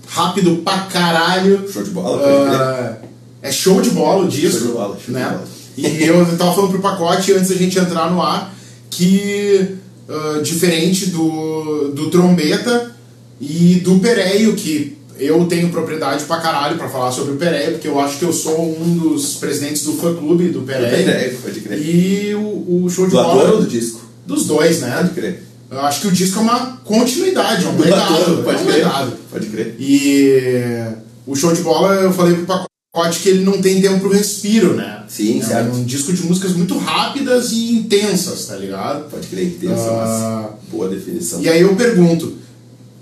[0.07, 1.71] rápido pra caralho.
[1.71, 2.21] Show de bola.
[2.25, 2.97] Ah,
[3.41, 4.59] é show de bola o disco.
[4.59, 5.25] Show de bola, show de né?
[5.29, 5.43] bola.
[5.75, 8.53] E eu tava falando pro pacote antes da gente entrar no ar
[8.89, 9.77] que
[10.09, 12.91] ah, diferente do, do trombeta
[13.39, 17.87] e do Pereio, que eu tenho propriedade pra caralho pra falar sobre o Pereio, porque
[17.87, 21.05] eu acho que eu sou um dos presidentes do fã clube do Pereio.
[21.05, 21.79] Pereio, pode crer.
[21.79, 23.43] E o, o show de Do bola.
[23.43, 24.01] ator ou do disco?
[24.25, 24.95] Dos dois, né?
[24.97, 25.43] Pode crer.
[25.69, 28.13] Eu acho que o disco é uma continuidade, é um Do legado.
[28.13, 28.75] ator, pode é um crer.
[28.77, 29.13] legado.
[29.31, 29.75] Pode crer.
[29.79, 30.85] E
[31.25, 32.67] o show de bola, eu falei pro pacote
[33.23, 35.03] que ele não tem tempo pro respiro, né?
[35.07, 35.75] Sim, é certo.
[35.75, 39.09] um disco de músicas muito rápidas e intensas, tá ligado?
[39.09, 40.49] Pode crer, intensa, Ah.
[40.51, 41.41] mas boa definição.
[41.41, 42.33] E aí eu pergunto,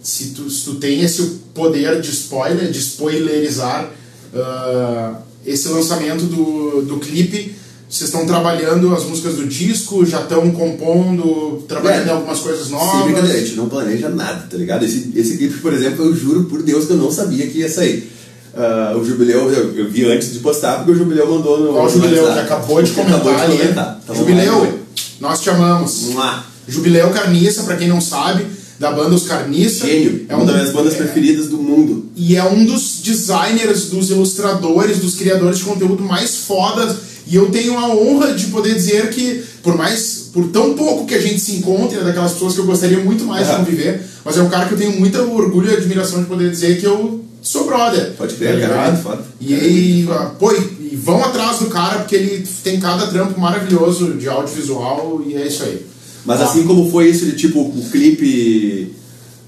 [0.02, 1.22] se tu, se tu tem esse
[1.54, 3.92] poder de spoiler, de spoilerizar
[4.34, 7.54] ah, esse lançamento do, do clipe,
[7.90, 12.12] vocês estão trabalhando as músicas do disco, já estão compondo, trabalhando É.
[12.12, 13.04] algumas coisas Sim, novas?
[13.04, 14.86] brincadeira, a gente não planeja nada, tá ligado?
[14.86, 17.70] Esse, esse clipe, por exemplo, eu juro por Deus que eu não sabia que ia
[17.70, 18.10] sair.
[18.56, 21.74] Ah, o Jubileu, eu, eu vi antes de postar, porque o Jubileu mandou no.
[21.74, 24.02] Qual o Jubileu que acabou de comentar acabou de comentar.
[24.06, 24.74] Tá Jubileu, vai.
[25.22, 26.02] nós te amamos.
[26.10, 26.44] Mua.
[26.68, 28.46] Jubileu Carniça, pra quem não sabe,
[28.80, 29.86] da banda Os Carniça.
[29.88, 32.08] Gênio, É uma um das minhas bandas é- preferidas do mundo.
[32.16, 36.96] E é um dos designers, dos ilustradores, dos criadores de conteúdo mais fodas.
[37.28, 41.16] E eu tenho a honra de poder dizer que, por mais, por tão pouco que
[41.16, 43.64] a gente se encontre, é daquelas pessoas que eu gostaria muito mais de Aham.
[43.64, 46.80] conviver, mas é um cara que eu tenho muita orgulho e admiração de poder dizer
[46.80, 48.14] que eu sou brother.
[48.18, 49.02] Pode crer, tá ligado?
[49.02, 49.24] foda.
[49.40, 54.14] E aí, ah, pô, e vão atrás do cara porque ele tem cada trampo maravilhoso
[54.14, 55.86] de audiovisual e é isso aí.
[56.26, 58.94] Mas Ó, assim como foi isso de tipo, o clipe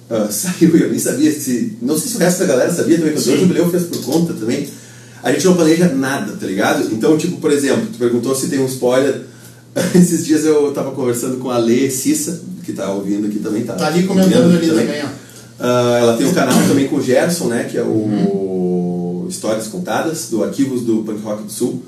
[0.09, 1.77] ah, saiu, eu nem sabia se.
[1.81, 3.33] Não sei se o resto da galera sabia também, Sim.
[3.33, 4.67] o Jubileu fez por conta também.
[5.21, 6.93] A gente não planeja nada, tá ligado?
[6.93, 9.21] Então, tipo, por exemplo, tu perguntou se tem um spoiler.
[9.95, 13.73] Esses dias eu tava conversando com a Lê Cissa, que tá ouvindo aqui também, tá?
[13.73, 15.22] Tá ali comentando ali também, ó.
[15.59, 17.63] Ah, ela tem um canal também com o Gerson, né?
[17.69, 19.27] Que é o Uhum.
[19.29, 21.81] Histórias Contadas, do Arquivos do Punk Rock do Sul.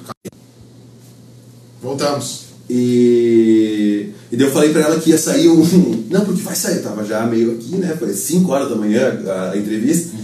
[1.82, 2.46] Voltamos.
[2.68, 5.62] E, e daí eu falei pra ela que ia sair um.
[6.10, 7.96] Não, porque vai sair, tava já meio aqui, né?
[8.00, 10.16] Foi 5 horas da manhã a, a entrevista.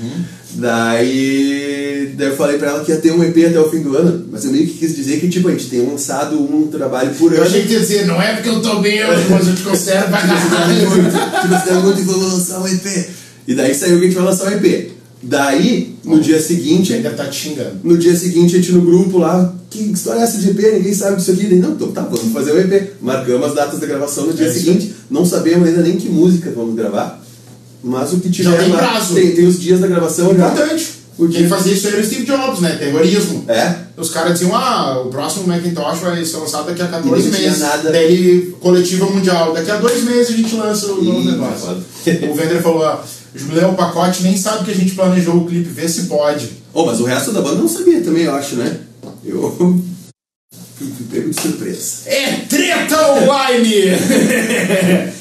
[0.54, 3.96] Daí, daí eu falei pra ela que ia ter um EP até o fim do
[3.96, 7.14] ano, mas eu meio que quis dizer que tipo, a gente tem lançado um trabalho
[7.16, 7.48] por Eu ano.
[7.48, 10.20] achei que ia dizer, não é porque eu tô bêbado, mas eu te considero pra
[10.22, 10.90] caralho.
[11.42, 13.10] te considero muito e vou lançar um EP.
[13.48, 14.92] E daí saiu que a gente vai lançar um EP.
[15.24, 17.80] Daí, no dia seguinte, Ainda tá te xingando.
[17.84, 20.60] no dia seguinte, a gente no grupo lá, que história é essa de EP?
[20.74, 21.46] Ninguém sabe disso aqui.
[21.46, 22.94] Daí, não, então tá, vamos fazer o EP.
[23.02, 24.94] Marcamos as datas da gravação no dia É seguinte.
[25.10, 27.22] Não sabemos ainda nem que música vamos gravar.
[27.84, 29.14] Mas o que tiver Já tem prazo.
[29.16, 30.48] Tem, tem os dias da gravação já.
[30.48, 31.02] Importante.
[31.18, 32.76] O Quem fazia isso era o Steve Jobs, né?
[32.78, 33.44] Terrorismo.
[33.48, 33.76] É.
[33.98, 37.32] Os caras diziam, ah, o próximo Macintosh vai ser lançado daqui a 14 E nem
[37.32, 37.60] tinha meses.
[37.62, 37.92] nada.
[37.92, 39.54] Daí, coletiva mundial.
[39.54, 41.60] Daqui a dois meses a gente lança o novo negócio.
[41.68, 41.82] foda.
[42.32, 45.70] o Vender falou, ah, Jubileu, o pacote nem sabe que a gente planejou o clipe,
[45.70, 46.50] vê se pode.
[46.74, 48.78] Oh, mas o resto da banda não sabia também, eu acho, né?
[49.24, 49.56] Eu
[51.12, 52.10] pego de surpresa.
[52.10, 53.74] É treta online!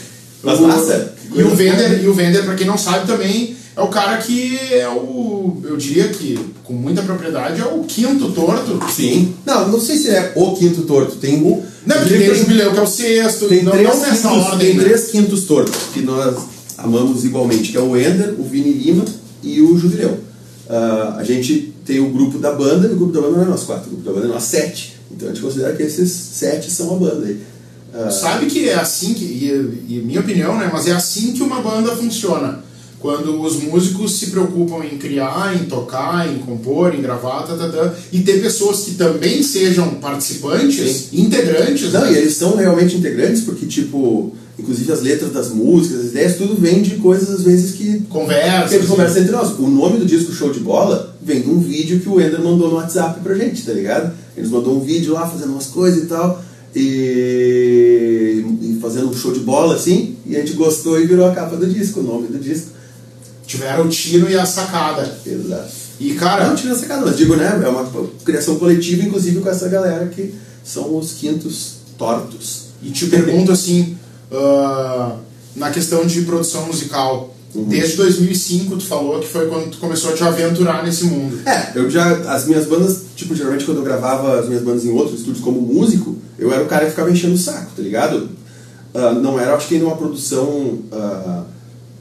[0.43, 1.15] Mas O- massa.
[1.35, 4.57] E o Vender, e o Vender, pra quem não sabe também, é o cara que
[4.73, 5.61] é o.
[5.65, 8.81] Eu diria que, com muita propriedade, é o quinto torto.
[8.91, 9.35] Sim.
[9.47, 11.17] Não, não sei se é o quinto torto.
[11.17, 14.01] Tem Não, eu porque tem o Jubileu, que é o sexto, Tem não, três, não
[14.01, 14.59] nessa quintos, ordem.
[14.69, 14.85] tem né?
[14.85, 16.37] três quintos tortos que nós
[16.83, 19.05] amamos igualmente, que é o Ender, o Vini Lima
[19.43, 20.19] e o Jubileu.
[20.69, 23.49] Uh, a gente tem o grupo da banda, e o grupo da banda não é
[23.49, 24.97] nós quatro, o grupo da banda é nós sete.
[25.11, 27.41] Então a gente considera que esses sete são a banda aí.
[27.93, 30.71] Uh, Sabe que é assim que, e, e minha opinião, né?
[30.73, 32.63] Mas é assim que uma banda funciona
[33.01, 37.69] quando os músicos se preocupam em criar, em tocar, em compor, em gravar, tá, tá,
[37.69, 41.23] tá, e ter pessoas que também sejam participantes, Sim.
[41.23, 41.93] integrantes.
[41.95, 42.13] Não, né?
[42.13, 46.55] e eles são realmente integrantes porque, tipo, inclusive as letras das músicas, as ideias, tudo
[46.55, 48.01] vem de coisas às vezes que.
[48.09, 48.69] Conversa.
[48.69, 49.59] Que eles conversam entre nós.
[49.59, 52.69] O nome do disco Show de Bola vem de um vídeo que o Ender mandou
[52.69, 54.13] no WhatsApp pra gente, tá ligado?
[54.37, 56.43] Eles mandou um vídeo lá fazendo umas coisas e tal.
[56.75, 61.35] E, e fazendo um show de bola assim, e a gente gostou e virou a
[61.35, 62.69] capa do disco, o nome do disco
[63.45, 65.19] tiveram o tiro e a sacada.
[65.27, 65.73] Exato.
[65.99, 66.47] E cara.
[66.47, 67.61] Não tiro e a sacada, mas digo, né?
[67.63, 67.91] É uma
[68.25, 72.71] criação coletiva, inclusive com essa galera que são os quintos tortos.
[72.83, 73.97] E te pergunto assim,
[74.31, 75.19] uh,
[75.57, 77.35] na questão de produção musical.
[77.55, 77.65] Uhum.
[77.65, 81.41] Desde 2005 tu falou que foi quando tu começou a te aventurar nesse mundo.
[81.47, 84.91] É, eu já as minhas bandas, tipo, geralmente quando eu gravava as minhas bandas em
[84.93, 88.29] outros estúdios como músico, eu era o cara que ficava enchendo o saco, tá ligado?
[88.95, 91.45] Uh, não era, acho que ainda uma produção uh,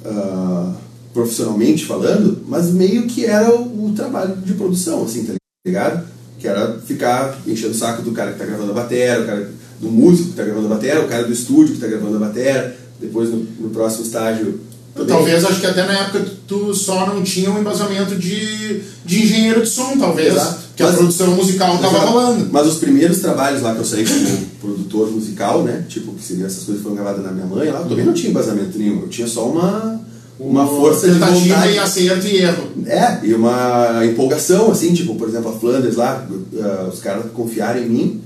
[0.06, 0.74] uh,
[1.14, 5.34] profissionalmente falando, mas meio que era o, o, trabalho de produção, assim, tá
[5.66, 6.08] ligado?
[6.40, 9.52] Que era ficar enchendo o saco do cara que tá gravando a bateria, o cara
[9.80, 12.20] do músico que tá gravando a bateria, o cara do estúdio que tá gravando a
[12.20, 14.60] bateria, depois no, no próximo estágio
[14.94, 15.16] Também.
[15.16, 19.62] Talvez, acho que até na época tu só não tinha um embasamento de, de engenheiro
[19.62, 20.34] de som, talvez.
[20.34, 20.70] Exato.
[20.76, 22.48] Que mas, a produção musical não tava rolando.
[22.52, 25.86] Mas os primeiros trabalhos lá que eu saí como produtor musical, né?
[25.88, 28.14] Tipo, que seriam essas coisas que foram gravadas na minha mãe, lá, eu também não
[28.14, 29.02] tinha embasamento nenhum.
[29.02, 30.00] Eu tinha só uma
[30.40, 31.74] uma força de vontade.
[31.74, 32.64] e acerto e erro.
[32.86, 37.82] É, e uma empolgação, assim, tipo, por exemplo, a Flanders lá, uh, os caras confiaram
[37.82, 38.22] em mim,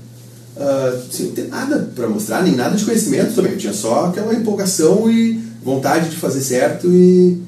[0.56, 3.52] uh, sem ter nada para mostrar, nem nada de conhecimento também.
[3.52, 7.40] Eu tinha só aquela empolgação e vontade de fazer certo e,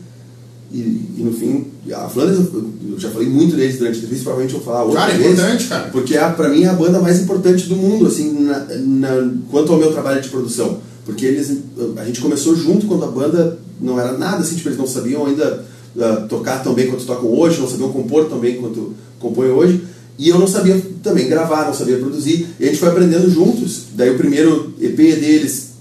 [0.72, 0.78] e,
[1.18, 4.60] e no fim, a Flanders, eu já falei muito deles durante a entrevista, provavelmente eu
[4.60, 5.32] vou falar outra cara, vez.
[5.32, 5.88] importante, cara.
[5.90, 9.72] Porque é, pra mim é a banda mais importante do mundo, assim, na, na, quanto
[9.72, 10.78] ao meu trabalho de produção.
[11.04, 11.58] Porque eles,
[11.96, 15.26] a gente começou junto quando a banda não era nada assim, tipo, eles não sabiam
[15.26, 15.64] ainda
[15.94, 19.84] uh, tocar tão bem quanto tocam hoje, não sabiam compor tão bem quanto compõem hoje.
[20.18, 22.48] E eu não sabia também gravar, não sabia produzir.
[22.58, 23.82] E a gente foi aprendendo juntos.
[23.94, 25.72] Daí o primeiro EP deles,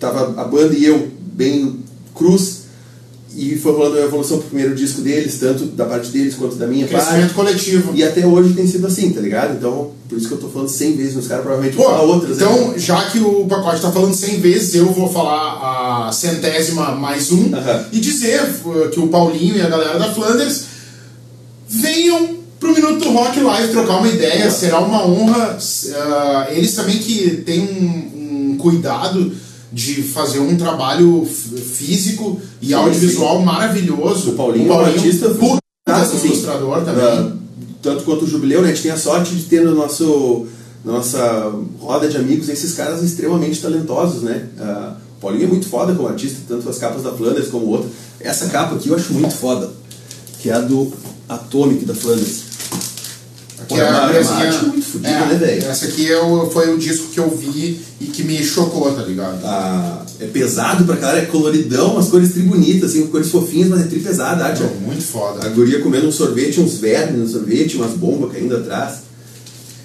[0.00, 1.80] tava a banda e eu bem
[2.14, 2.62] cruz,
[3.34, 6.66] e foi rolando a evolução pro primeiro disco deles, tanto da parte deles quanto da
[6.66, 7.34] minha Crescimento parte.
[7.34, 7.92] coletivo.
[7.94, 9.56] E até hoje tem sido assim, tá ligado?
[9.56, 12.36] Então, por isso que eu tô falando 100 vezes nos caras, provavelmente vou falar outras.
[12.36, 12.78] Então, aí.
[12.78, 17.44] já que o pacote tá falando 100 vezes, eu vou falar a centésima mais um
[17.44, 17.84] uh -huh.
[17.90, 20.64] e dizer uh, que o Paulinho e a galera da Flanders
[21.66, 22.41] venham
[22.72, 25.58] pro Minuto Rock Live trocar uma ideia, será uma honra.
[25.58, 29.32] Uh, eles também que têm um, um cuidado
[29.70, 33.44] de fazer um trabalho físico e sim, audiovisual sim.
[33.44, 34.30] maravilhoso.
[34.30, 37.04] O Paulinho, o Paulinho é um artista puta assim, ilustrador também.
[37.04, 37.42] Uh,
[37.82, 38.68] tanto quanto o Jubileu, né?
[38.68, 40.46] A gente tem a sorte de ter no nosso
[40.84, 44.48] nossa roda de amigos esses caras extremamente talentosos, né?
[44.58, 47.88] Uh, o Paulinho é muito foda como artista, tanto as capas da Flanders como outra.
[48.20, 49.70] Essa capa aqui eu acho muito foda,
[50.40, 50.92] que é a do
[51.28, 52.51] Atomic da Flanders.
[53.72, 55.66] Que é, uma, é muito fodida, é, né, velho?
[55.68, 59.02] Essa aqui é o, foi o disco que eu vi e que me chocou, tá
[59.02, 59.38] ligado?
[59.44, 63.82] Ah, é pesado pra caralho, é coloridão, umas cores tri bonitas, assim, cores fofinhas, mas
[63.82, 64.62] é tri pesada a arte.
[64.62, 65.46] É muito foda.
[65.46, 69.12] A guria comendo um sorvete, uns vermes no sorvete, umas bombas caindo atrás.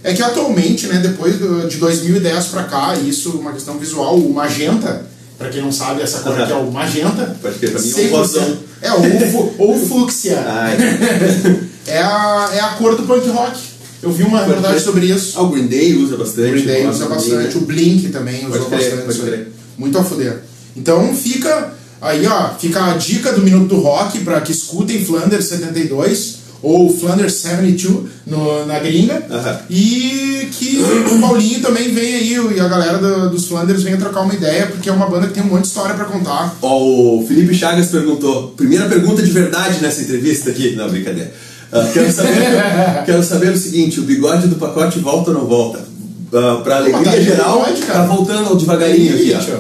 [0.04, 1.38] É que atualmente, né, depois
[1.70, 5.06] de 2010 pra cá, isso uma questão visual, o magenta,
[5.38, 7.36] pra quem não sabe, essa cor aqui é o magenta.
[7.42, 8.58] Pode ter pra mim é um rosão.
[8.82, 10.38] É, ou, ou fúcsia.
[11.88, 13.77] é, a, é a cor do punk rock.
[14.02, 15.38] Eu vi uma reportagem sobre isso.
[15.38, 16.50] Ah, o Green Day usa bastante.
[16.50, 17.58] O Green Day usa bastante.
[17.58, 19.04] O Blink também usa bastante.
[19.04, 20.38] Pode Muito a foder.
[20.76, 25.46] Então fica aí, ó, fica a dica do Minuto do Rock para que escutem Flanders
[25.46, 29.26] 72 ou Flanders 72 no, na gringa.
[29.70, 30.80] E que
[31.12, 34.68] o Paulinho também vem aí, e a galera do, dos Flanders venha trocar uma ideia,
[34.68, 36.56] porque é uma banda que tem um monte de história para contar.
[36.62, 40.76] Ó, oh, o Felipe Chagas perguntou: primeira pergunta de verdade nessa entrevista aqui.
[40.76, 41.32] Não, brincadeira.
[41.72, 45.80] Uh, quero, saber, quero saber o seguinte: o bigode do pacote volta ou não volta?
[45.80, 49.34] Uh, pra alegria tá geral, bigode, tá voltando devagarinho aqui.
[49.54, 49.60] Ó.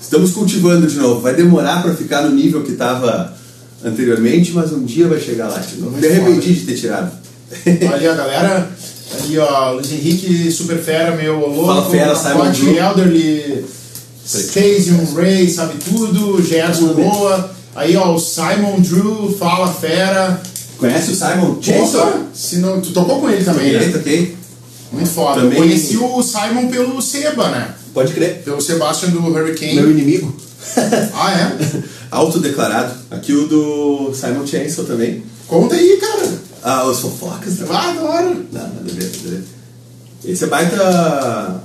[0.00, 1.20] Estamos cultivando de novo.
[1.20, 3.32] Vai demorar para ficar no nível que estava
[3.84, 5.96] anteriormente, mas um dia vai chegar lá de novo.
[5.96, 7.12] Me arrependi de ter tirado.
[7.92, 8.70] Ali a galera,
[9.12, 12.76] ali ó, Luiz Henrique Super Fera, meu louco, Fala fera, Simon Drew.
[12.76, 13.64] Elderly,
[14.24, 17.50] Stasium Ray, sabe tudo, Gerson Boa.
[17.74, 20.40] Aí ó, o Simon Drew, Fala Fera.
[20.80, 22.24] Conhece o Simon Jason?
[22.32, 23.88] Se não, tu tocou com ele também, né?
[23.90, 24.36] Toquei.
[24.90, 25.42] Muito foda.
[25.42, 25.58] Também...
[25.58, 27.74] Eu conheci o Simon pelo Seba, né?
[27.92, 28.42] Pode crer.
[28.42, 29.74] Pelo Sebastian do Hurricane.
[29.74, 30.34] Meu inimigo.
[31.14, 31.82] ah, é?
[32.10, 32.94] autodeclarado.
[33.10, 35.22] Aqui o do Simon Chancellor também.
[35.46, 36.32] Conta aí, cara.
[36.62, 37.58] Ah, os fofocas.
[37.68, 38.46] Ah, adoro.
[38.50, 39.44] Não, nada a ver, nada a ver.
[40.24, 41.62] Esse é baita,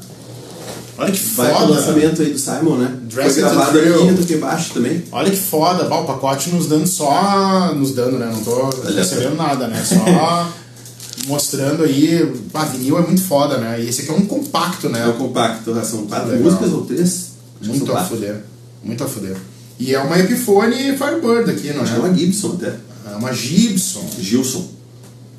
[0.97, 1.65] Olha que foda.
[1.65, 2.97] lançamento aí do Simon, né?
[3.03, 4.09] Dress Foi gravado Thrill.
[4.11, 5.03] aqui, baixo também.
[5.11, 5.83] Olha que foda.
[5.85, 7.73] Bah, o pacote nos dando só.
[7.75, 8.29] Nos dando, né?
[8.33, 9.83] Não tô recebendo nada, né?
[9.83, 10.49] Só
[11.27, 12.33] mostrando aí.
[12.53, 13.81] Ah, vinil é muito foda, né?
[13.81, 15.15] E esse aqui é um compacto, É o né?
[15.17, 16.43] compacto, são quatro Legal.
[16.45, 17.29] músicas ou três?
[17.61, 18.43] Muito a fuder.
[18.83, 19.35] Muito a fuder.
[19.77, 21.99] E é uma Epiphone Firebird aqui, não é é?
[21.99, 22.73] uma Gibson até.
[23.11, 24.05] É uma Gibson.
[24.19, 24.65] Gilson.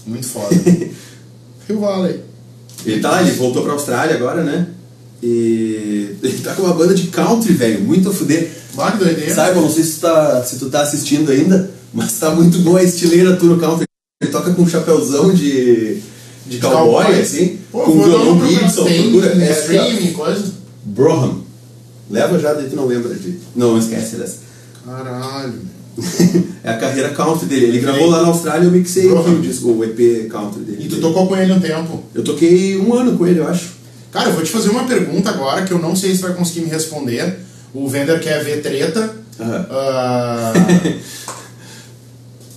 [0.06, 0.54] Muito foda.
[1.66, 2.20] Rio Valley.
[2.84, 4.68] Ele tá lá, ele voltou pra Austrália agora, né?
[5.22, 8.50] E ele tá com uma banda de country, velho, muito a fuder.
[8.98, 9.34] Doideira.
[9.34, 12.80] Simon, não sei se tu, tá, se tu tá assistindo ainda, mas tá muito boa
[12.80, 13.86] a estileira Turo Country.
[14.20, 15.98] Ele toca com um chapéuzão de,
[16.46, 17.20] de cowboy, cowboy.
[17.20, 18.46] assim, Pô, com violão.
[18.46, 19.26] Gibson, procura.
[19.42, 20.52] É, streaming, coisa.
[20.84, 21.42] Broham.
[22.10, 23.38] Leva já, daí tu não lembra de.
[23.54, 24.38] Não, esquece dessa.
[24.84, 25.76] Caralho.
[26.62, 27.66] é a carreira country dele.
[27.66, 30.84] Ele gravou lá na Austrália e eu mixei o disco, o EP country dele.
[30.84, 32.04] E tu tocou com ele um tempo.
[32.14, 33.75] Eu toquei um ano com ele, eu acho.
[34.16, 36.62] Cara, eu vou te fazer uma pergunta agora que eu não sei se vai conseguir
[36.62, 37.38] me responder.
[37.74, 39.14] O Vender quer ver treta.
[39.38, 39.66] Aham.
[39.70, 40.52] Ah,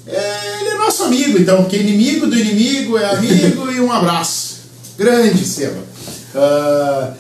[0.08, 4.60] é, ele é nosso amigo, então, porque inimigo do inimigo é amigo e um abraço.
[4.98, 5.84] Grande, Seba.
[6.34, 7.12] Ah,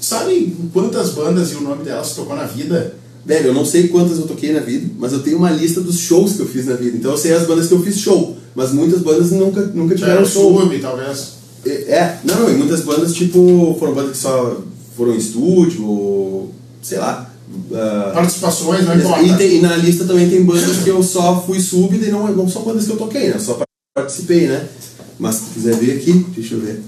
[0.00, 2.94] sabe quantas bandas e o nome delas tocou na vida?
[3.26, 5.98] Velho, eu não sei quantas eu toquei na vida, mas eu tenho uma lista dos
[5.98, 6.96] shows que eu fiz na vida.
[6.96, 10.14] Então eu sei as bandas que eu fiz show, mas muitas bandas nunca, nunca tiveram
[10.14, 10.62] era o show.
[10.62, 11.41] sub, talvez.
[11.64, 14.60] É, é, não, e muitas bandas, tipo, foram bandas que só
[14.96, 17.30] foram em estúdio, ou sei lá.
[17.74, 19.22] ah, Participações, não importa.
[19.22, 22.30] e, tem- e na lista também tem bandas que eu só fui sub e não,
[22.34, 23.34] não são bandas que eu toquei, né?
[23.36, 23.60] Eu só
[23.94, 24.66] participei, né?
[25.18, 26.82] Mas se quiser ver aqui, deixa eu ver.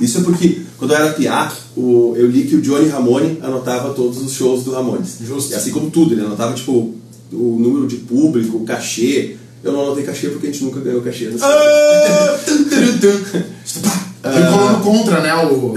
[0.00, 3.94] Isso é porque, quando eu era piá, o, eu li que o Johnny Ramone anotava
[3.94, 5.16] todos os shows do Ramones.
[5.24, 5.52] Justo.
[5.52, 6.94] E assim como tudo, ele anotava, tipo,
[7.32, 9.36] o número de público, o cachê.
[9.64, 11.26] Eu não anotei cachê porque a gente nunca ganhou cachê.
[11.30, 11.48] Não sei.
[11.48, 13.42] Ah, tum, tum, tum.
[13.82, 15.34] Pá, Ele rolou no contra, né?
[15.44, 15.74] O,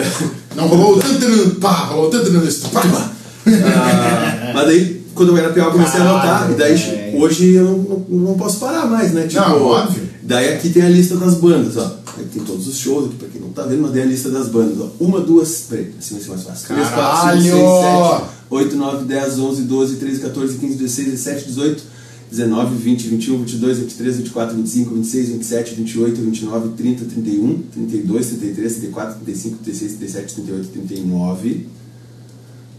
[0.55, 3.11] não rolou o pá, rolou o tum, tum, tum, pá.
[3.47, 6.23] Ah, mas daí, quando eu era pior, eu comecei a anotar.
[6.39, 7.19] Caralho, E daí, velho.
[7.21, 9.27] hoje eu não, não, posso parar mais, né?
[9.27, 10.03] Tipo, Não, óbvio.
[10.23, 11.99] Daí aqui tem a lista das bandas, ó.
[12.17, 14.29] Aí tem todos os shows aqui, pra quem não tá vendo, mas tem a lista
[14.29, 14.89] das bandas, ó.
[14.99, 16.67] Uma, duas, peraí, assim vai ser mais fácil.
[16.67, 18.17] Três, quatro, cinco, seis, Caralho!
[18.17, 21.83] sete, oito, nove, dez, onze, doze, treze, 14, 15, 16, 17, 18,
[22.31, 28.69] 19, 20, 21, 22, 23, 24, 25, 26, 27, 28, 29, 30, 31, 32, 33,
[28.79, 31.69] 34, 35, 36, 37, 38, 39,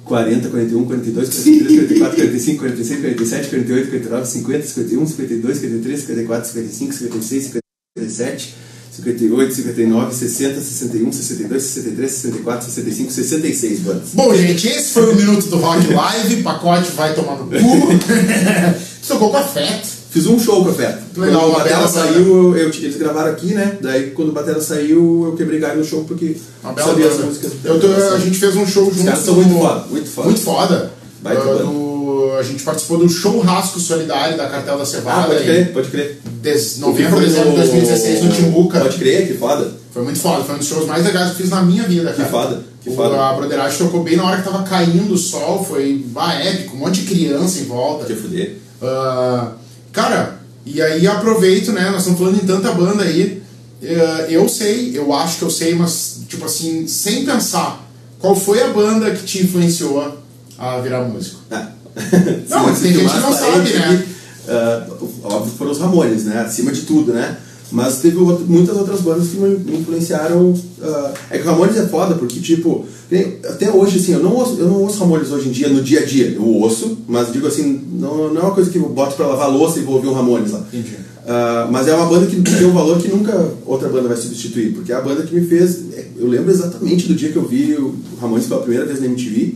[0.04, 6.52] 40, 41, 42, 43, 44, 45, 46, 47, 48, 49, 50, 51, 52, 53, 54,
[6.52, 7.61] 55, 56,
[7.96, 8.65] 57,
[8.96, 14.09] 58, 59, 60, 61, 62, 63, 64, 65, 66 bandas.
[14.14, 16.42] Bom, gente, esse foi o Minuto do Rock Live.
[16.42, 17.52] Pacote vai tomar no cu.
[19.06, 19.85] tocou com a Fat.
[20.11, 20.98] Fiz um show com a.
[21.16, 23.76] Legal, quando o Batera bela saiu, eu, eu- eles gravaram aqui, né?
[23.82, 27.12] Daí quando o Batera saiu, eu quebrei galho no show porque Uma bela sabia as
[27.16, 27.26] banda.
[27.26, 27.52] músicas.
[27.64, 29.02] Eu tô- a gente fez um show juntos.
[29.04, 30.28] caras são muito foda, muito foda.
[30.28, 30.92] Muito foda.
[31.22, 31.64] Banda.
[31.64, 31.95] do-
[32.38, 35.26] a gente participou do show Rasco Solidário da Cartel da Ah, Cevada.
[35.29, 36.20] pode em crer, pode crer.
[36.42, 38.81] des- que novembro, dezembro de no- 2016 no Timbuca.
[38.81, 39.72] Pode crer, que foda.
[39.92, 42.29] Foi muito foda, foi um dos shows mais legais que fiz na minha vida, cara.
[42.29, 43.16] foda, que O- foda.
[43.20, 46.81] A Broderagem tocou bem na hora que tava caindo o sol, foi bah, épico, um
[46.81, 48.05] monte de criança em volta.
[48.05, 48.57] Que fuder.
[48.83, 49.52] Ah,
[49.92, 51.88] cara, e aí aproveito, né?
[51.90, 53.42] Nós estamos falando em tanta banda aí.
[53.83, 57.87] eh, eu sei, eu acho que eu sei, mas, tipo assim, sem pensar,
[58.18, 60.16] qual foi a banda que te influenciou
[60.59, 61.40] a virar músico?
[61.50, 61.68] Ah.
[62.48, 64.06] Não, mas tem gente que não sabe, né?
[64.48, 64.87] ah,
[65.24, 66.40] óbvio que foram os Ramones, né?
[66.40, 67.37] Acima de tudo, né?
[67.72, 70.54] Mas teve outro- muitas outras bandas que me influenciaram.
[70.82, 74.32] ah, é que o Ramones é foda, porque, tipo, tem- até hoje, assim, eu não,
[74.35, 76.28] ouço, eu não ouço Ramones hoje em dia no dia a dia.
[76.32, 79.50] Eu ouço, mas digo assim, não, não é uma coisa que eu boto pra lavar
[79.50, 80.61] louça e vou ouvir um Ramones lá.
[80.72, 80.96] Entendi.
[81.26, 84.72] Ah, mas é uma banda que tem um valor que nunca outra banda vai substituir,
[84.74, 85.78] porque é a banda que me fez.
[86.16, 89.54] Eu lembro exatamente do dia que eu vi o Ramones pela primeira vez na MTV.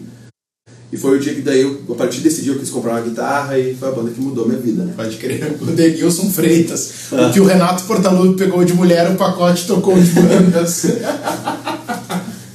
[0.93, 3.01] E foi o dia que daí, eu, a partir desse dia, eu quis comprar uma
[3.03, 4.93] guitarra e foi a banda que mudou minha vida, né?
[4.97, 6.91] Pode crer, o Denilson Freitas.
[7.13, 10.87] O que o Renato Portaluppi pegou de mulher, o pacote tocou de bandas.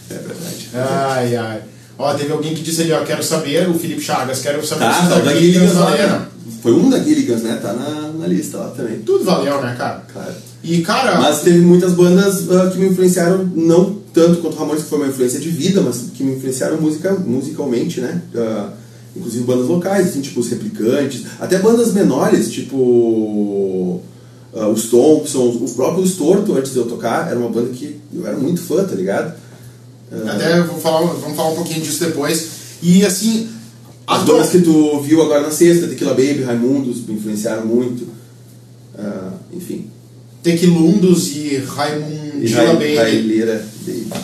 [0.10, 0.70] É verdade.
[0.74, 1.62] ai, ai.
[1.98, 4.94] Ó, teve alguém que disse ali, ó, quero saber, o Felipe Chagas, quero saber Tá,
[4.94, 6.20] se tá, da lá, valeram.
[6.20, 6.26] né?
[6.62, 7.58] Foi um da Gilligan's, né?
[7.62, 9.00] Tá na, na lista lá também.
[9.00, 10.04] Tudo valeu, né, cara?
[10.12, 10.34] Claro.
[10.64, 14.84] E, cara, Mas teve muitas bandas ah, que me influenciaram, não tanto quanto o Ramones,
[14.84, 18.22] que foi uma influência de vida, mas que me influenciaram musica, musicalmente, né?
[18.36, 18.72] Ah,
[19.16, 24.02] inclusive bandas locais, assim, tipo os Replicantes, até bandas menores, tipo
[24.56, 27.98] ah, os Thompsons, o próprio Os Torto, antes de eu tocar, era uma banda que
[28.14, 29.36] eu era muito fã, tá ligado?
[30.12, 32.48] Ah, Até vou falar, vamos falar um pouquinho disso depois.
[32.82, 33.50] E assim,
[34.08, 38.08] As bandas que tu viu agora na sexta, Tequila Baby, Raimundos, me influenciaram muito.
[38.98, 39.88] Ah, enfim.
[40.44, 43.62] Tequilundos e Raimundila E Rai- Baby.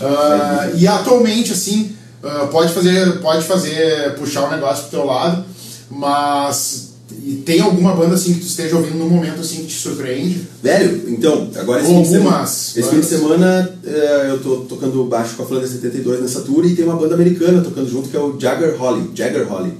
[0.01, 1.91] Ah, e atualmente, assim,
[2.24, 5.43] ah, pode fazer, pode fazer, puxar o negócio pro teu lado,
[5.89, 6.91] mas
[7.24, 10.41] e tem alguma banda assim que tu esteja ouvindo no momento assim que te surpreende?
[10.64, 14.55] Velho, então, agora esse Ou fim de semana, esse fim de semana eh, eu tô
[14.62, 18.09] tocando baixo com a Flanders 72 nessa tour e tem uma banda americana tocando junto
[18.09, 19.12] que é o Jagger Holly.
[19.14, 19.74] Jagger Holly.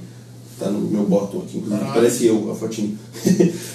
[0.58, 1.90] Tá no meu bottom aqui, inclusive.
[1.92, 2.96] Parece eu, a fotinho.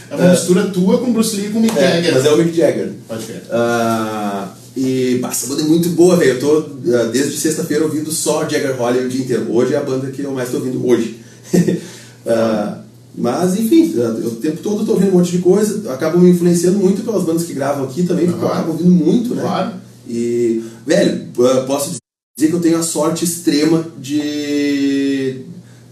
[0.10, 2.14] É uma mistura tua com Bruce Lee e com Mick É, Jagger.
[2.14, 2.94] mas é o Mick Jagger.
[3.10, 3.44] Pode ver.
[3.52, 4.48] Ah,
[4.78, 6.34] e pá, essa banda é muito boa, velho.
[6.34, 6.58] Eu tô
[6.94, 9.52] ah, desde sexta-feira ouvindo só Jagger Holly o dia inteiro.
[9.52, 11.20] Hoje é a banda que eu mais tô ouvindo hoje.
[12.30, 12.82] Ah,
[13.18, 15.94] mas enfim, ah, eu o tempo todo tô ouvindo um monte de coisa.
[15.94, 19.34] Acabo me influenciando muito pelas bandas que gravam aqui também, porque eu acabo ouvindo muito,
[19.34, 19.44] né?
[19.44, 19.72] Claro.
[20.06, 21.28] E, velho,
[21.66, 21.96] posso
[22.36, 25.44] dizer que eu tenho a sorte extrema de,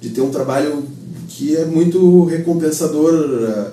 [0.02, 0.84] de ter um trabalho
[1.30, 3.72] que é muito recompensador.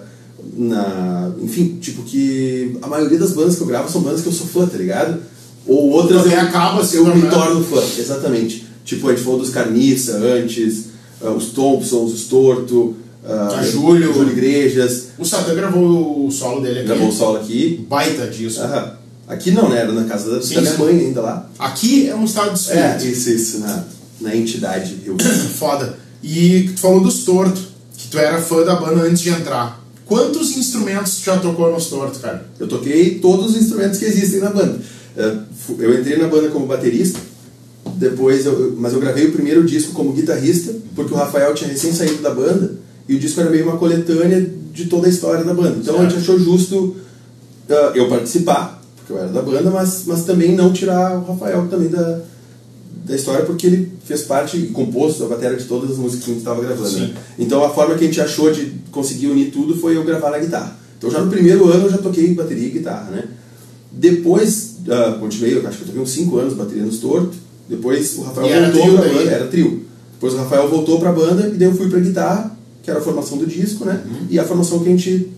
[0.52, 4.32] Na, enfim, tipo que a maioria das bandas que eu gravo são bandas que eu
[4.32, 5.20] sou fã, tá ligado?
[5.66, 7.30] Ou outras Também eu, acaba se eu me tornando.
[7.30, 8.66] torno fã, exatamente.
[8.84, 10.86] Tipo, a gente falou dos Carniça antes,
[11.22, 14.12] ah, os Thompsons, os Torto, ah, A Júlio.
[14.12, 16.88] Júlio Igrejas, O Satã gravou o solo dele aqui.
[16.88, 17.86] gravou o solo aqui.
[17.88, 18.60] Baita disso.
[18.60, 18.94] Aham.
[19.28, 19.78] Aqui não, né?
[19.78, 20.82] Era na casa da, Sim, da minha sim.
[20.82, 21.48] mãe ainda lá.
[21.58, 23.06] Aqui é um estado de É, espírito.
[23.18, 23.84] isso, isso, na,
[24.20, 24.96] na entidade.
[25.06, 25.16] Eu,
[25.56, 25.96] Foda.
[26.22, 27.60] E tu falou dos Torto,
[27.96, 29.80] que tu era fã da banda antes de entrar.
[30.12, 32.44] Quantos instrumentos tu já tocou nos Torto, cara?
[32.60, 34.78] eu toquei todos os instrumentos que existem na banda.
[35.56, 37.18] Fu- Eu entrei na banda como baterista,
[37.96, 41.92] depois eu, mas eu gravei o primeiro disco como guitarrista, porque o Rafael tinha recém
[41.92, 42.74] saído da banda
[43.08, 45.78] e o disco era meio uma coletânea de toda a história da banda.
[45.80, 46.22] Então a gente Certo.
[46.22, 46.96] achou justo
[47.68, 51.66] eh, eu participar, porque eu era da banda, mas, mas também não tirar o Rafael
[51.68, 52.20] também da,
[53.04, 56.30] da história, porque ele fez parte e compôs a bateria de todas as músicas que
[56.30, 56.98] a gente estava gravando.
[56.98, 57.14] Né?
[57.38, 60.38] Então a forma que a gente achou de conseguir unir tudo foi eu gravar na
[60.38, 60.76] guitarra.
[60.98, 63.24] Então já no primeiro ano eu já toquei bateria e guitarra, né?
[63.90, 67.32] Depois, ah, continuei, acho que eu toquei uns 5 anos bateria nos torto.
[67.68, 69.14] Depois o Rafael E voltou pra daí?
[69.14, 69.84] banda, era trio.
[70.14, 73.02] Depois o Rafael voltou pra banda e daí eu fui pra guitarra, que era a
[73.02, 74.00] formação do disco, né?
[74.06, 74.26] Uhum.
[74.30, 75.28] E a formação que a gente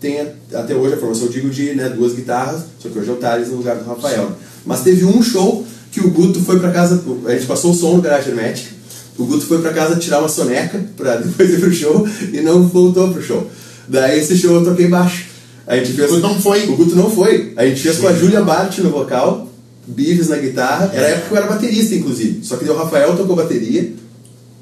[0.00, 3.10] tem a- até hoje, a formação eu digo de né, duas guitarras, só que hoje
[3.10, 4.28] é o Thales no lugar do Rafael.
[4.28, 4.34] Sim.
[4.64, 7.96] Mas teve um show que o Guto foi pra casa, a gente passou o som
[7.96, 8.70] no garagem hermética,
[9.18, 12.66] o Guto foi pra casa tirar uma soneca pra depois ir pro show e não
[12.66, 13.50] voltou pro show.
[13.86, 15.26] Daí esse show eu toquei baixo.
[15.66, 16.66] A gente fez, O Guto não foi.
[16.66, 17.52] O Guto não foi.
[17.56, 19.48] A gente fez com a Júlia Bart no vocal,
[19.86, 20.90] Bives na guitarra.
[20.92, 22.44] Era a época que eu era baterista, inclusive.
[22.44, 23.92] Só que o Rafael tocou bateria,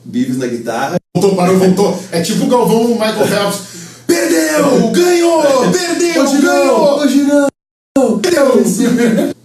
[0.05, 0.97] Bives na guitarra.
[1.15, 2.03] Voltou, parou, voltou.
[2.11, 3.61] É tipo o Galvão o Michael Phelps.
[4.07, 4.91] Perdeu!
[4.91, 5.71] Ganhou!
[5.71, 6.23] Perdeu!
[6.23, 6.43] Hoje não!
[6.43, 6.99] ganhou!
[7.01, 8.19] Hoje não!
[8.19, 9.38] Perdeu!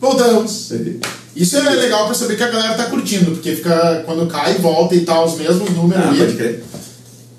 [0.00, 0.72] Voltamos.
[1.34, 4.58] Isso é legal pra saber que a galera tá curtindo, porque fica quando cai e
[4.60, 6.04] volta e tal, os mesmos números.
[6.04, 6.64] Ah, pode crer.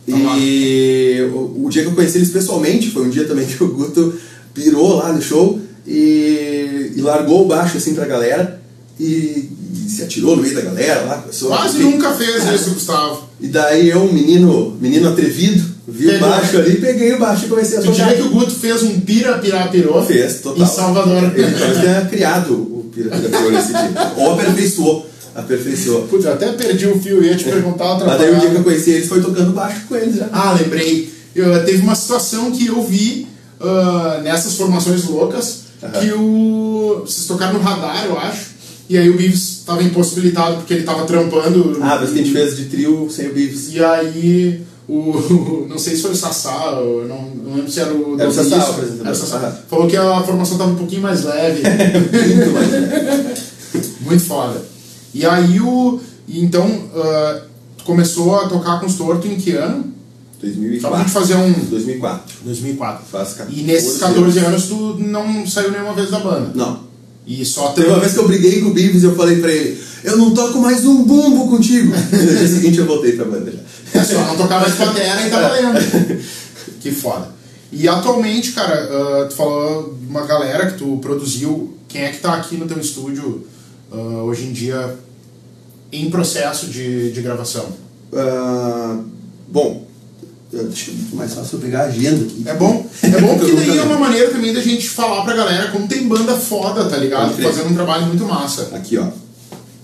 [0.08, 0.38] Lá.
[0.38, 3.68] E o, o dia que eu conheci eles pessoalmente foi um dia também que o
[3.68, 4.14] Guto
[4.54, 8.60] pirou lá no show e, e largou o baixo assim pra galera
[9.00, 9.50] e,
[9.86, 11.18] e se atirou no meio da galera lá.
[11.18, 13.30] Começou, Quase nunca fez isso, Gustavo.
[13.40, 17.50] E daí eu, um menino, menino atrevido, vi o baixo ali, peguei o baixo e
[17.50, 18.04] comecei a Tu tocar.
[18.10, 20.64] diria que o Guto fez um pira, pira, pirou Fez, total.
[20.64, 21.24] em Salvador.
[21.36, 23.92] Ele talvez tenha criado o Pira Pira Pirou nesse dia.
[24.18, 25.10] Ou aperfeiçoou.
[25.36, 26.02] Aperfeiçoou.
[26.08, 28.56] Putz, eu até perdi o fio, ia te perguntar outra Mas daí o dia que
[28.56, 30.28] eu conheci eles foi tocando baixo com eles já.
[30.32, 31.12] Ah, lembrei.
[31.36, 33.28] Eu, teve uma situação que eu vi
[33.62, 35.92] ah, nessas formações loucas Aham.
[36.00, 37.04] que o.
[37.06, 38.50] Vocês tocaram no radar, eu acho.
[38.90, 41.78] E aí o Beavis estava impossibilitado porque ele estava trampando.
[41.82, 43.70] Ah, mas que a gente fez de trio sem o Beavis.
[43.72, 45.68] E aí o.
[45.70, 46.72] Não sei se foi o Sassá,
[47.08, 48.20] não, não lembro se era o.
[48.20, 49.06] Era o Sassá, o apresentador.
[49.06, 49.60] era o Sassá.
[49.70, 51.62] Falou que a formação estava um pouquinho mais leve.
[52.36, 53.90] Muito mais.
[54.02, 54.62] Muito foda.
[55.14, 56.00] E aí o.
[56.28, 56.68] então,
[57.78, 59.86] tu começou a tocar com os tortos em que ano?
[60.82, 61.12] Só pra gente 2004.
[61.12, 61.52] fazer um.
[61.52, 62.36] 2004.
[62.46, 63.06] 2004.
[63.12, 66.52] Faz 14 E nesses 14 anos tu não saiu nenhuma vez da banda.
[66.56, 66.80] Não.
[67.28, 69.52] E só Teve uma vez que eu briguei com o Beavis e eu falei pra
[69.52, 71.94] ele, eu não toco mais um bumbo contigo.
[72.12, 73.60] E no dia seguinte eu voltei pra banda já.
[74.00, 76.24] É só não tocar mais batera e tá valendo.
[76.80, 77.30] que foda.
[77.72, 81.78] E atualmente, cara, ah, tu falou de uma galera que tu produziu.
[81.88, 83.46] Quem é que tá aqui no teu estúdio
[83.92, 84.98] ah, hoje em dia
[85.92, 87.68] em processo de, de gravação?
[88.14, 89.00] Ah,
[89.48, 89.88] bom,
[90.52, 92.44] deixa eu mais fácil eu pegar a agenda aqui.
[92.46, 95.72] É bom, é bom porque daí é uma maneira também da gente falar pra galera
[95.72, 97.40] como tem banda foda, tá ligado?
[97.42, 98.70] Fazendo um trabalho muito massa.
[98.74, 99.08] Aqui, ó.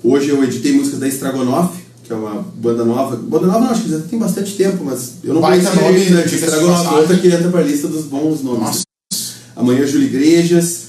[0.04, 3.16] Hoje eu editei músicas da Estragonoff, que é uma banda nova.
[3.16, 6.00] Banda nova não, acho que já tem bastante tempo, mas eu não Baita conhecia nome,
[6.02, 6.40] eles antes.
[6.42, 6.98] passagem.
[7.00, 8.62] outra que entra pra lista dos bons nomes.
[8.62, 8.84] Nossa.
[9.56, 10.86] Amanhã Júlio Igrejas.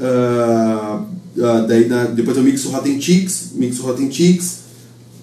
[0.00, 1.02] ah,
[1.42, 4.58] ah, daí na- depois eu mixo Rotten Chicks, mixo Rotten Chicks.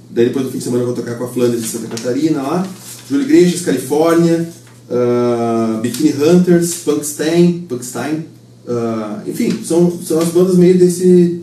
[0.09, 2.41] Daí depois do fim de semana eu vou tocar com a Flanders de Santa Catarina
[2.41, 2.67] lá.
[3.09, 4.49] Júlio Iglesias, Califórnia.
[4.87, 8.25] Uh, Bikini Hunters, Punkstein, Punkstein.
[8.67, 11.41] Uh, enfim, são, são as bandas meio desse.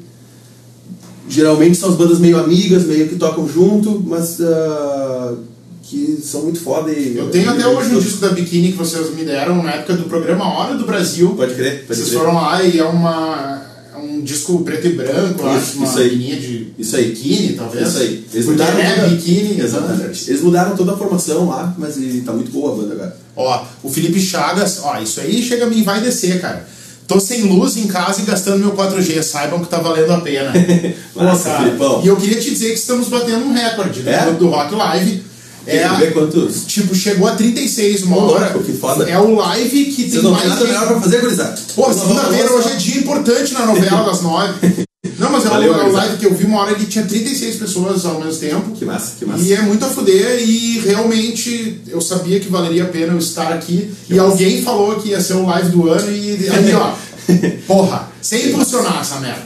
[1.33, 5.39] Geralmente são as bandas meio amigas, meio que tocam junto, mas uh,
[5.83, 7.17] que são muito foda e.
[7.17, 10.05] Eu tenho até hoje um disco da Bikini que vocês me deram na época do
[10.05, 11.31] programa Hora do Brasil.
[11.31, 12.19] Pode crer, pode Vocês crer.
[12.21, 13.63] foram lá e é uma.
[13.95, 16.15] é um disco preto e branco, Isso, acho, uma isso aí.
[16.15, 17.09] linha de Isso aí.
[17.11, 17.89] biquíni, talvez.
[17.89, 18.07] Isso aí.
[18.09, 19.09] Eles Porque mudaram é toda...
[19.09, 19.61] biquíni.
[19.61, 20.31] Exatamente.
[20.31, 23.17] Eles mudaram toda a formação lá, mas e tá muito boa a banda agora.
[23.35, 26.67] Ó, o Felipe Chagas, ó, isso aí chega a mim, vai descer, cara.
[27.13, 30.53] Tô sem luz em casa e gastando meu 4G, saibam que tá valendo a pena.
[31.13, 32.01] Pô, cara, Filipão.
[32.03, 34.33] E eu queria te dizer que estamos batendo um recorde né, É?
[34.33, 35.23] do Rock Live.
[35.65, 36.65] É, ver quantos?
[36.67, 38.59] tipo, chegou a 36 uma Ô, hora.
[38.59, 39.09] que foda.
[39.09, 41.61] É o live que tem não mais tem nada melhor pra fazer, gurizada?
[41.77, 44.85] Pô, segunda-feira hoje é dia importante na novela das nove.
[45.19, 45.97] Não, mas é o- Valeu, é gurizada.
[46.07, 48.71] live que eu vi uma hora que tinha 36 pessoas ao mesmo tempo.
[48.71, 49.43] Que massa, que massa.
[49.43, 53.53] E é muito a fuder e realmente eu sabia que valeria a pena eu estar
[53.53, 53.93] aqui.
[54.09, 56.95] e alguém falou que ia ser o live do ano e ali, ó.
[57.67, 59.43] porra, sem impulsionar essa merda.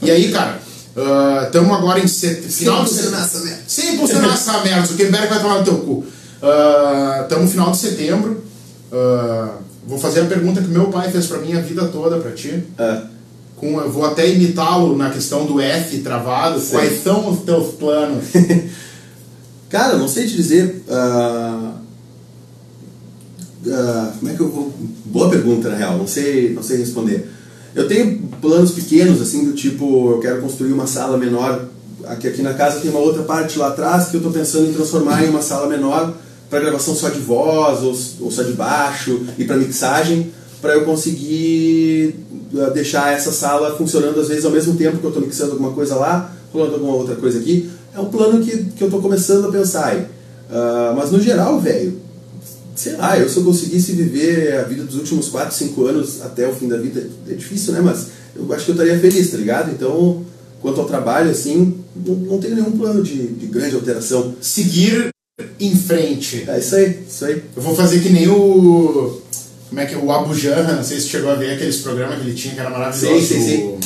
[0.00, 0.60] E aí, cara,
[1.44, 2.42] estamos agora em set...
[2.42, 3.36] final de impulsionar setembro.
[3.38, 3.62] essa merda.
[3.66, 4.82] Sem impulsionar essa merda.
[4.82, 6.04] O Zuckerberg vai tomar no teu cu.
[7.22, 8.44] Estamos no final de setembro.
[8.92, 9.56] Ah,
[9.88, 12.62] vou fazer a pergunta que meu pai fez pra mim a vida toda pra ti.
[12.78, 13.02] Ah,
[13.56, 16.60] Com, eu vou até imitá-lo na questão do F travado.
[16.60, 16.72] Sim.
[16.72, 18.24] Quais são os teus planos?
[19.70, 20.84] Cara, não sei te dizer.
[20.90, 21.74] ah,
[23.70, 24.72] ah, como é que eu vou.
[25.06, 27.30] Boa pergunta, na real, não sei, não sei responder.
[27.74, 31.68] Eu tenho planos pequenos, assim, do tipo, eu quero construir uma sala menor.
[32.06, 34.74] Aqui, aqui na casa tem uma outra parte lá atrás que eu estou pensando em
[34.74, 36.14] transformar em uma sala menor
[36.50, 40.30] para gravação só de voz ou, ou só de baixo e para mixagem,
[40.64, 42.14] para eu conseguir
[42.56, 45.72] ah, deixar essa sala funcionando às vezes ao mesmo tempo que eu estou mixando alguma
[45.72, 47.68] coisa lá, rolando alguma outra coisa aqui.
[47.94, 50.06] É um plano que, que eu estou começando a pensar aí.
[50.50, 52.00] Ah, mas no geral, velho,
[52.74, 56.48] sei lá, eu se eu conseguisse viver a vida dos últimos 4, 5 anos até
[56.48, 57.82] o fim da vida, é difícil, né?
[57.82, 59.70] Mas eu acho que eu estaria feliz, tá ligado?
[59.70, 60.24] Então,
[60.62, 64.34] quanto ao trabalho, assim, não, não tenho nenhum plano de, de grande alteração.
[64.40, 65.10] Seguir
[65.60, 66.44] em frente.
[66.48, 67.42] É isso aí, isso aí.
[67.54, 69.20] Eu vou fazer que nem o.
[69.74, 69.98] Como é que é?
[69.98, 72.60] O Abu Janra, não sei se chegou a ver aqueles programas que ele tinha que
[72.60, 73.26] era maravilhoso.
[73.26, 73.80] Sim, sim, sim.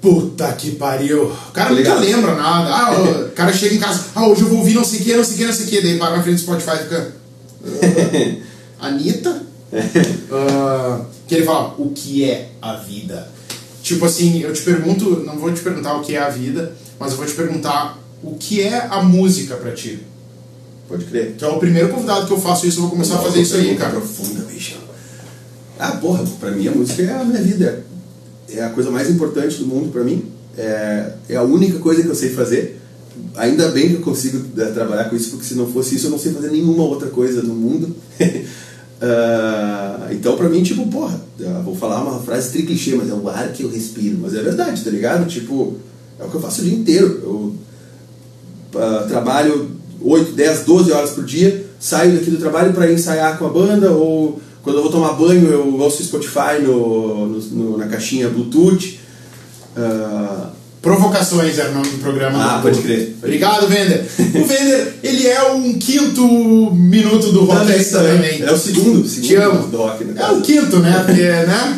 [0.00, 1.24] Puta que pariu.
[1.26, 2.70] O cara Tô nunca lembra nada.
[2.70, 5.14] Ah, o cara chega em casa, ah, hoje eu vou ouvir não sei o que,
[5.14, 5.82] não sei o que, não sei o que.
[5.82, 7.12] Daí para na frente do Spotify e fica.
[8.80, 9.42] "Ah, Anitta?
[10.32, 13.28] Ah, que ele fala, o que é a vida?
[13.82, 17.10] Tipo assim, eu te pergunto, não vou te perguntar o que é a vida, mas
[17.10, 20.00] eu vou te perguntar o que é a música pra ti.
[20.88, 21.34] Pode crer.
[21.36, 23.56] Tu é o primeiro convidado que eu faço isso, eu vou começar a fazer isso
[23.56, 23.90] aí, cara.
[23.90, 24.76] profunda, bicho.
[25.78, 27.84] Ah, porra, pra mim a música é a minha vida.
[28.48, 30.24] É a coisa mais importante do mundo pra mim.
[30.56, 32.80] É, é a única coisa que eu sei fazer.
[33.34, 36.10] Ainda bem que eu consigo eh, trabalhar com isso, porque se não fosse isso eu
[36.10, 37.94] não sei fazer nenhuma outra coisa no mundo.
[38.98, 41.20] Ah, então pra mim, tipo, porra,
[41.62, 44.16] vou falar uma frase tri clichê, mas é o ar que eu respiro.
[44.22, 45.28] Mas é verdade, tá ligado?
[45.28, 45.76] Tipo,
[46.18, 47.20] é o que eu faço o dia inteiro.
[47.22, 47.54] Eu
[48.74, 49.75] ah, trabalho
[50.08, 53.90] 8, 10, 12 horas por dia, saio daqui do trabalho para ensaiar com a banda,
[53.90, 59.00] ou quando eu vou tomar banho eu ouço Spotify no, no- na caixinha Bluetooth.
[59.76, 60.50] Ah,
[60.82, 62.38] Provocações era o nome do programa.
[62.40, 63.16] Ah, do- pode crer.
[63.20, 64.06] Obrigado, Vender.
[64.36, 68.42] O Vender, ele é um quinto minuto do rock também, também.
[68.42, 69.66] É o segundo, segundo Te amo.
[69.66, 71.02] do rock, no É o quinto, né?
[71.04, 71.76] Porque, né?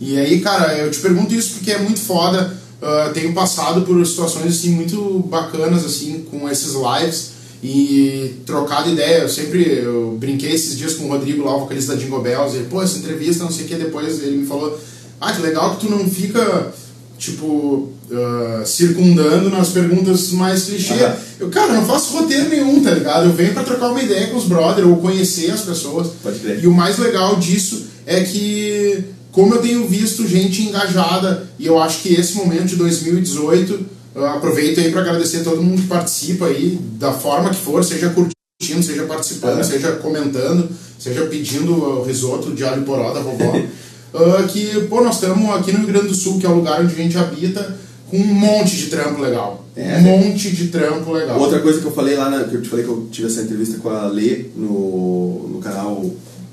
[0.00, 2.52] E aí, cara, eu te pergunto isso porque é muito foda.
[2.82, 7.30] Ah, tenho passado por situações assim muito bacanas assim com esses lives
[7.62, 9.22] e trocado ideia.
[9.22, 12.56] Eu sempre eu brinquei esses dias com o Rodrigo lá, o vocalista da Jingle Bells,
[12.56, 14.78] e ele, pô, essa entrevista, não sei o que, depois ele me falou,
[15.20, 16.72] ah, que legal que tu não fica
[17.16, 20.94] tipo ah, circundando nas perguntas mais clichê.
[20.94, 21.16] Aham.
[21.38, 23.26] Eu, cara, eu não faço roteiro nenhum, tá ligado?
[23.26, 26.08] Eu venho pra trocar uma ideia com os brothers ou conhecer as pessoas.
[26.22, 26.62] Pode crer.
[26.62, 31.80] E o mais legal disso é que, como eu tenho visto gente engajada, e eu
[31.80, 35.88] acho que esse momento de 2018, eu aproveito aí para agradecer a todo mundo que
[35.88, 39.64] participa aí, da forma que for, seja curtindo, seja participando, Aham.
[39.64, 40.68] seja comentando,
[40.98, 43.60] seja pedindo o risoto de alho poró da vovó.
[44.14, 46.82] Ah, que, pô, nós estamos aqui no Rio Grande do Sul, que é o lugar
[46.82, 47.78] onde a gente habita,
[48.10, 49.64] com um monte de trampo legal.
[49.74, 49.96] É.
[49.96, 51.40] um monte de trampo legal.
[51.40, 53.40] Outra coisa que eu falei lá, na, que eu te falei que eu tive essa
[53.40, 56.04] entrevista com a Lê no, no canal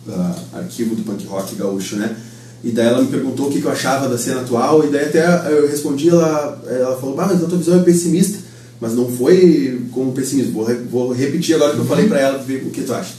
[0.07, 2.15] ah, Arquivo do Punk Rock Gaúcho, né?
[2.63, 5.05] E daí ela me perguntou o que, que eu achava da cena atual, e daí
[5.05, 8.39] até eu respondi, ela, ela falou, ah, mas a tua visão é pessimista,
[8.81, 10.53] mas não foi como pessimismo.
[10.53, 13.13] Vou, vou repetir agora o que eu falei pra ela, ver o que tu acha.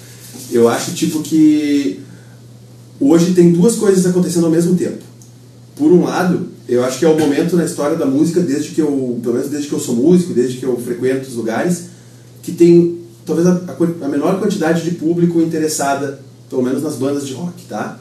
[0.50, 2.00] Eu acho, tipo, que
[2.98, 4.98] hoje tem duas coisas acontecendo ao mesmo tempo.
[5.74, 8.80] por um lado, eu acho que é o momento na história da música, desde que
[8.80, 11.84] eu, pelo menos desde que eu sou músico, desde que eu frequento os lugares,
[12.42, 13.60] que tem talvez a,
[14.02, 17.98] a menor quantidade de público interessada, pelo menos nas bandas de rock, tá?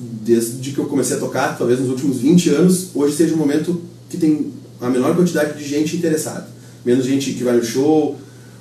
[0.00, 3.82] Desde que eu comecei a tocar, talvez nos últimos 20 anos, hoje seja o momento
[4.08, 6.48] que tem a menor quantidade de gente interessada.
[6.84, 8.16] Menos gente que vai no show,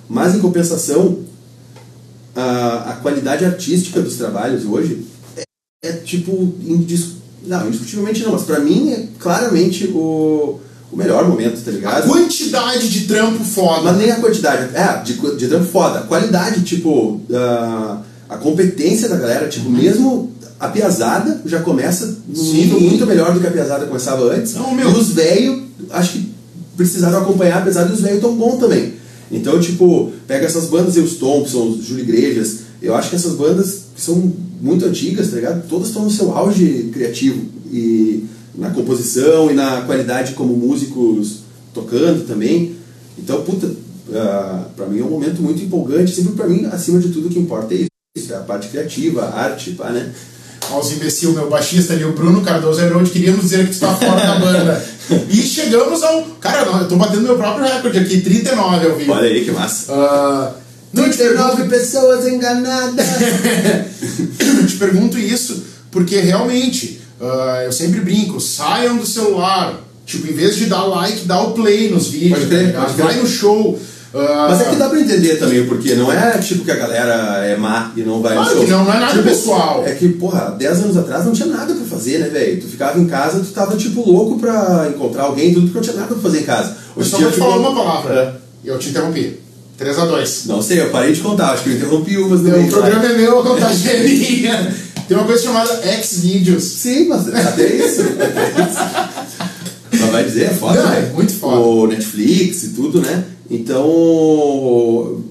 [0.10, 1.20] mas em compensação,
[2.36, 5.06] a, a qualidade artística dos trabalhos hoje
[5.38, 5.44] é,
[5.84, 6.32] é tipo
[6.62, 7.14] indis,
[7.46, 10.60] não, indiscutivelmente não, mas pra mim é claramente o,
[10.92, 12.04] o melhor momento, tá ligado?
[12.04, 13.84] A quantidade de trampo foda.
[13.84, 16.00] Mas nem a quantidade, é, de, de trampo foda.
[16.00, 22.53] A qualidade, tipo, uh, a competência da galera, tipo, mesmo a piazada já começa num
[22.53, 24.55] nível muito melhor do que a piazada começava antes.
[24.55, 24.89] Não, meu.
[24.89, 26.30] E os velhos, acho que
[26.76, 28.93] precisaram acompanhar, apesar dos velhos tão bom também.
[29.32, 33.36] Então, tipo, pega essas bandas, e os Thompsons, os Júlio Igrejas, eu acho que essas
[33.36, 35.68] bandas que são muito antigas, tá ligado?
[35.68, 37.41] Todas estão no seu auge criativo
[37.72, 41.39] e na composição e na qualidade como músicos
[41.74, 42.76] tocando também.
[43.18, 46.16] Então, puta, uh, pra mim é um momento muito empolgante.
[46.16, 47.86] Sempre pra mim, acima de tudo, o que importa é
[48.18, 48.34] isso.
[48.34, 50.14] É a parte criativa, a arte, pá, né?
[50.72, 53.93] Olha os imbecil, meu baixista ali, o Bruno Cardoso Heronde, queríamos dizer que tu está
[53.95, 54.86] fora da banda.
[55.28, 56.22] E chegamos ao.
[56.39, 59.11] Cara, eu tô batendo meu próprio recorde aqui, 39 ao vivo.
[59.11, 59.91] Olha aí que massa.
[59.91, 60.53] Uh,
[60.93, 63.07] te 39 pergunto, pessoas enganadas.
[64.70, 69.82] te pergunto isso porque realmente, uh, eu sempre brinco, saiam do celular.
[70.05, 72.39] Tipo, em vez de dar like, dá o play nos vídeos.
[72.39, 72.86] Pode crer, tá.
[72.86, 73.80] Vai no show.
[74.14, 75.95] Uh, Mas é que dá pra entender também o porquê.
[75.95, 78.68] Não é tipo que a galera é má e não vai Claro show.
[78.68, 79.84] não, não é nada Tipo, pessoal.
[79.86, 82.62] É que, porra, 10 anos atrás não tinha nada pra fazer, né, velho?
[82.62, 85.95] Tu ficava em casa, tu tava, tipo, louco pra encontrar alguém, tudo porque não tinha
[86.01, 86.76] nada pra fazer em casa.
[86.95, 88.41] Eu Hoje só em dia vou te falar uma palavra.
[88.66, 88.70] É.
[88.72, 89.39] Eu te interrompi.
[89.80, 90.45] 3x2.
[90.47, 93.14] Não sei, eu parei de contar, acho que eu interrompi umas no O programa é
[93.18, 94.76] meu, a contagem é minha.
[95.07, 96.64] Tem uma coisa chamada X-Videos.
[96.64, 98.01] Sim, mas até isso.
[98.01, 98.80] até isso.
[99.91, 101.12] Mas vai dizer, é foda, Não, é né?
[101.16, 101.60] muito foda.
[101.62, 103.24] O Netflix e tudo, né?
[103.50, 105.22] Então,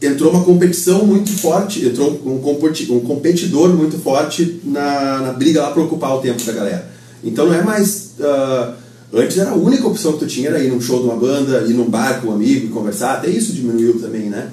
[0.00, 5.70] entrou uma competição muito forte, entrou um, competi- competidor muito forte na, na briga lá
[5.70, 6.90] para ocupar o tempo da galera.
[7.22, 8.12] Então não é mais.
[8.20, 8.74] ah,
[9.12, 11.64] antes era a única opção que tu tinha, era ir num show de uma banda,
[11.68, 14.48] ir num bar com um amigo e conversar, até isso diminuiu também, né?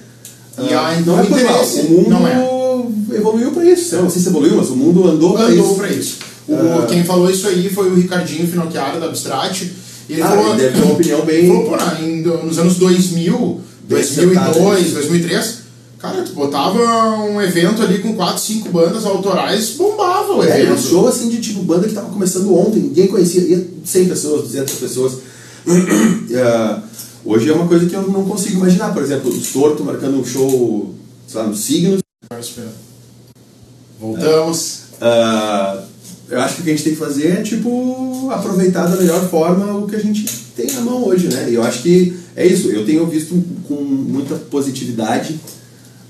[0.60, 3.16] E Ah, aí, não é o por mal, o mundo é.
[3.18, 3.96] evoluiu para isso.
[3.96, 5.76] Eu não sei se evoluiu, mas o mundo andou para Andou isso.
[5.76, 6.18] pra isso.
[6.48, 6.86] O, Ah.
[6.88, 9.72] Quem falou isso aí foi o Ricardinho Finocchiaro da Abstract.
[10.10, 12.58] E ele Ah, falou, ele deve ter uma opinião bem- Falou, pô, na- em- nos
[12.58, 15.56] anos 2000, Bem acertada, 2002, 2003,
[16.00, 16.80] cara, tu botava
[17.24, 20.80] um evento ali com 4, 5 bandas autorais, bombava o É, evento.
[20.80, 24.44] um show assim de tipo banda que tava começando ontem, ninguém conhecia, ia 100 pessoas,
[24.44, 25.14] 200 pessoas.
[26.36, 26.82] Ah,
[27.26, 30.26] hoje é uma coisa que eu não consigo imaginar, por exemplo, o Torto marcando um
[30.26, 30.94] show,
[31.28, 32.00] sei lá, no Signos.
[34.00, 34.80] Voltamos.
[35.02, 35.84] Ah,
[36.30, 39.28] eu acho que o que a gente tem que fazer é tipo aproveitar da melhor
[39.30, 40.26] forma o que a gente
[40.56, 41.50] tem na mão hoje, né?
[41.50, 42.70] E eu acho que é isso.
[42.70, 45.40] Eu tenho visto com muita positividade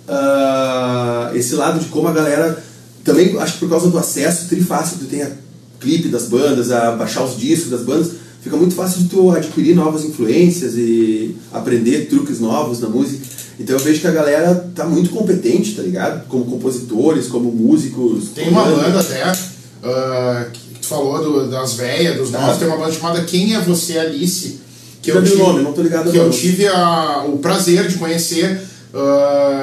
[0.07, 2.63] ah, esse lado de como a galera
[3.03, 5.32] também acho que por causa do acesso trifácil, tu tem a
[5.80, 8.11] clipe das bandas, a baixar os discos das bandas,
[8.41, 13.26] fica muito fácil de tu adquirir novas influências e aprender truques novos na música.
[13.59, 16.28] Então eu vejo que a galera tá muito competente, tá ligado?
[16.28, 18.30] Como compositores, como músicos.
[18.36, 19.24] Tem uma banda até,
[19.84, 22.58] ah, que tu falou do- das velhas, dos novos, Ah.
[22.58, 24.60] tem uma banda chamada Quem é Você, Alice?
[25.02, 28.60] Que vi o nome, não tô ligado Que eu tive a- o prazer de conhecer.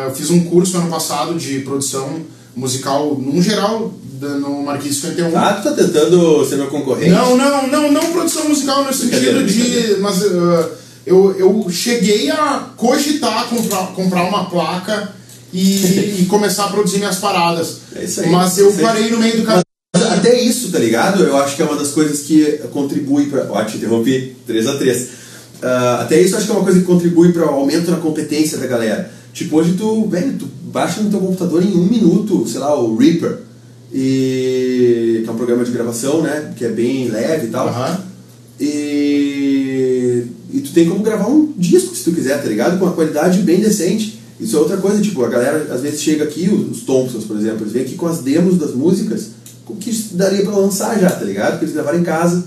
[0.06, 2.20] eu fiz um curso ano passado de produção
[2.56, 5.36] musical, num geral, no Marquês 51.
[5.36, 7.10] Ah, tu tá tentando ser meu concorrente?
[7.10, 9.96] Não, não, não, não produção musical no sentido de.
[10.00, 10.68] Mas ah,
[11.04, 15.12] eu, eu cheguei a cogitar comprar, comprar uma placa
[15.52, 17.78] e, e começar a produzir minhas paradas.
[17.94, 18.30] É isso aí.
[18.30, 19.63] Mas eu parei no meio do caminho.
[20.24, 21.22] Até isso, tá ligado?
[21.22, 23.46] Eu acho que é uma das coisas que contribui para.
[23.50, 25.08] Ó, te interrompi, 3x3.
[26.00, 28.56] até isso eu acho que é uma coisa que contribui para o aumento na competência
[28.56, 29.10] da galera.
[29.34, 32.96] Tipo, hoje tu, velho, tu baixa no teu computador em um minuto, sei lá, o
[32.96, 33.40] Reaper,
[33.92, 36.54] e, que é um programa de gravação, né?
[36.56, 37.68] Que é bem leve e tal.
[37.68, 38.00] Aham.
[38.58, 42.78] E, e tu tem como gravar um disco se tu quiser, tá ligado?
[42.78, 44.20] Com uma qualidade bem decente.
[44.40, 47.60] Isso é outra coisa, tipo, a galera às vezes chega aqui, os Thompsons, por exemplo,
[47.60, 49.34] eles vêm aqui com as demos das músicas,
[49.80, 51.52] que daria pra lançar já, tá ligado?
[51.52, 52.44] Porque eles gravaram em casa,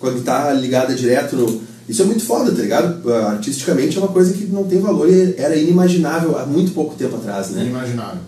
[0.00, 1.68] com a guitarra ligada direto no.
[1.88, 3.10] Isso é muito foda, tá ligado?
[3.10, 6.94] Ah, Artisticamente é uma coisa que não tem valor e era inimaginável há muito pouco
[6.94, 7.62] tempo atrás, né?
[7.62, 8.20] Inimaginável.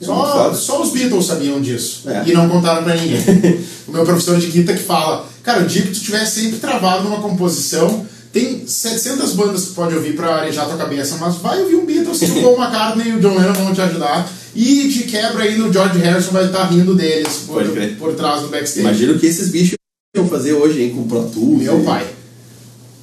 [0.00, 2.08] É Só, só os Beatles sabiam disso.
[2.08, 2.24] É.
[2.26, 3.18] E não contaram pra ninguém.
[3.88, 7.04] o meu professor de guitarra que fala: Cara, o dia que tu estiver sempre travado
[7.04, 11.76] numa composição, tem 700 bandas que pode ouvir pra arejar tua cabeça, mas vai ouvir
[11.76, 14.30] um Beatles o Paul McCartney e o John Lennon vão te ajudar.
[14.54, 17.62] E de quebra aí no George Harrison vai estar rindo deles por,
[17.98, 18.80] por trás do backstage.
[18.80, 19.76] Imagino que esses bichos
[20.16, 21.62] iam fazer hoje, hein, com Pro Tools.
[21.62, 22.06] Meu e- pai.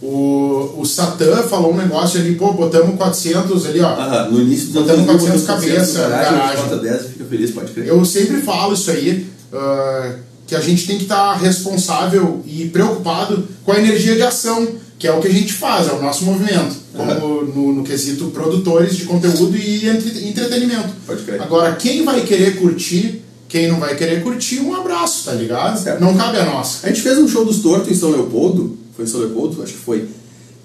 [0.01, 3.87] O, o Satã falou um negócio ali, pô, botamos 400 ali, ó.
[3.87, 6.63] Ah, no início dos Botando anos 400 botando cabeça, garagem, garagem.
[6.63, 7.87] bota 10 e fica feliz, pode crer.
[7.87, 10.15] Eu sempre falo isso aí, ah,
[10.45, 14.67] que a gente tem que estar responsável e preocupado com a energia de ação,
[15.05, 18.25] que é o que a gente faz, é o nosso movimento, como no, no quesito
[18.31, 20.89] produtores de conteúdo e entre- entretenimento.
[21.05, 21.39] Pode crer.
[21.43, 25.79] Agora, quem vai querer curtir, quem não vai querer curtir, um abraço, tá ligado?
[25.79, 26.01] Certo.
[26.01, 26.79] Não cabe a nós.
[26.83, 29.73] A gente fez um show dos Tortos em São Leopoldo, foi em São Leopoldo, acho
[29.73, 30.05] que foi.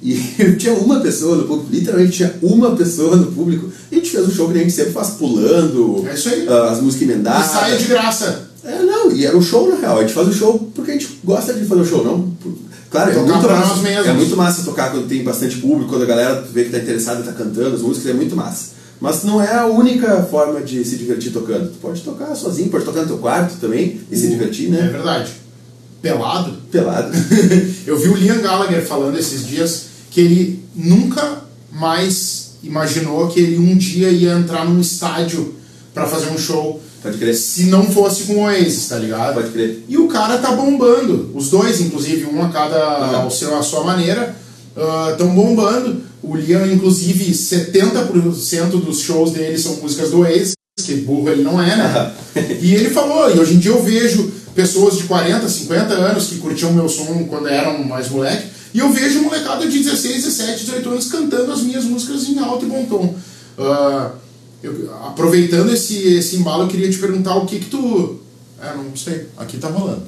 [0.03, 0.14] E
[0.59, 3.70] tinha uma pessoa no público, literalmente tinha uma pessoa no público.
[3.93, 6.47] E a gente fez um show que a gente sempre faz pulando, É isso aí.
[6.49, 7.51] ah, as músicas E emendadas.
[7.51, 8.49] saia de graça.
[8.64, 9.99] É, não, e era um show na real.
[9.99, 12.30] A gente faz o show porque a gente gosta de fazer o show, não.
[12.91, 16.41] Claro, é muito, massa, é muito massa tocar quando tem bastante público, quando a galera
[16.53, 18.70] vê que tá interessada, tá cantando as músicas, é muito massa.
[19.01, 21.70] Mas não é a única forma de se divertir tocando.
[21.70, 24.88] Tu pode tocar sozinho, pode tocar no teu quarto também e se divertir, É né?
[24.88, 25.30] verdade.
[26.03, 26.53] Pelado.
[26.70, 27.12] Pelado.
[27.86, 33.57] Eu vi o Liam Gallagher falando esses dias que ele nunca mais imaginou que ele
[33.59, 35.55] um dia ia entrar num estádio
[35.95, 37.34] pra fazer um show Pode crer.
[37.34, 39.34] se não fosse com o Oasis, tá ligado?
[39.34, 39.84] Pode crer.
[39.88, 41.30] E o cara tá bombando.
[41.34, 43.22] Os dois, inclusive, um a cada Aham.
[43.22, 44.36] ao seu, a sua maneira,
[45.12, 46.03] estão bombando.
[46.22, 50.53] O Liam, inclusive, 70% dos shows dele são músicas do Oasis,
[50.84, 52.12] que burro ele não é, né?
[52.61, 56.38] e ele falou, e hoje em dia eu vejo pessoas de 40, 50 anos que
[56.38, 60.88] curtiam meu som quando eram mais moleque, e eu vejo molecada de 16, 17, 18
[60.90, 63.14] anos cantando as minhas músicas em alto e bom tom.
[63.59, 64.11] Ah,
[64.63, 68.21] eu- aproveitando esse, esse embalo, eu queria te perguntar o que que tu...
[68.61, 69.27] É, não sei.
[69.37, 70.03] Aqui tá rolando.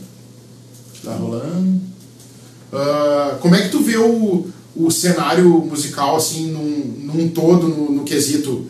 [1.03, 1.81] Tá rolando.
[2.73, 4.47] Ah, como é que tu vê o,
[4.77, 8.67] o cenário musical, assim, num, num todo, no, no quesito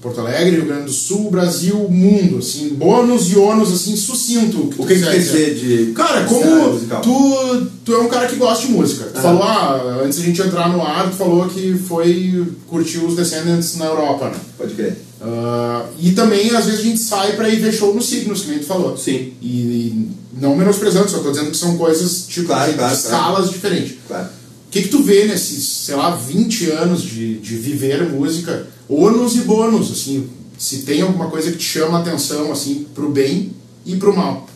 [0.00, 4.70] Porto Alegre, Rio Grande do Sul, Brasil, mundo, assim, bônus e ônus, assim, sucinto.
[4.78, 8.72] O que, quer dizer de Cara, como tu, tu é um cara que gosta de
[8.72, 9.04] música.
[9.04, 9.22] Tu Aham.
[9.22, 13.76] falou, ah, antes da gente entrar no ar, tu falou que foi curtir os Descendants
[13.76, 14.36] na Europa, né?
[14.56, 14.96] Pode crer.
[15.20, 18.48] Ah, e também, às vezes, a gente sai pra ir ver show nos signos, que
[18.48, 18.96] nem tu falou.
[18.96, 19.34] Sim.
[19.42, 20.08] E, e
[20.40, 23.96] não menosprezando, só tô dizendo que são coisas, tipo, Claro, de claro, escalas diferentes.
[24.08, 24.24] Claro.
[24.24, 29.36] O que, que tu vê nesses, sei lá, 20 anos de, de viver música, ônus
[29.36, 30.28] e bônus, assim,
[30.58, 33.52] se tem alguma coisa que te chama a atenção, assim, pro bem
[33.86, 34.48] e pro mal.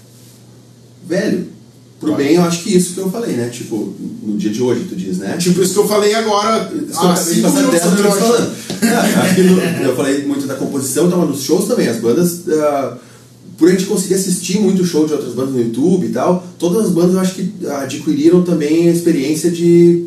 [1.07, 1.47] Velho,
[2.01, 2.22] pro Pode.
[2.24, 3.49] bem eu acho que isso que eu falei, né?
[3.49, 5.37] Tipo, no dia de hoje, tu diz, né?
[5.39, 8.49] Tipo isso que eu falei agora, há acabei de 5 passar minutos 10 minutos atrás.
[9.85, 11.89] eu falei muito da composição, tava nos shows também.
[11.89, 12.99] As bandas, ah,
[13.57, 16.87] por a gente conseguir assistir muito show de outras bandas no YouTube e tal, todas
[16.87, 20.07] as bandas eu acho que adquiriram também a experiência de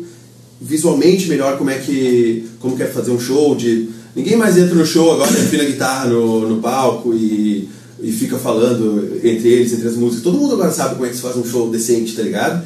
[0.60, 3.88] visualmente melhor como é que como quer fazer um show, de
[4.18, 7.68] ninguém mais entra no show agora afina a guitarra no, no palco e,
[8.00, 10.24] e fica falando entre eles, entre as músicas.
[10.24, 12.64] Todo mundo agora sabe como é que se faz um show decente, tá ligado?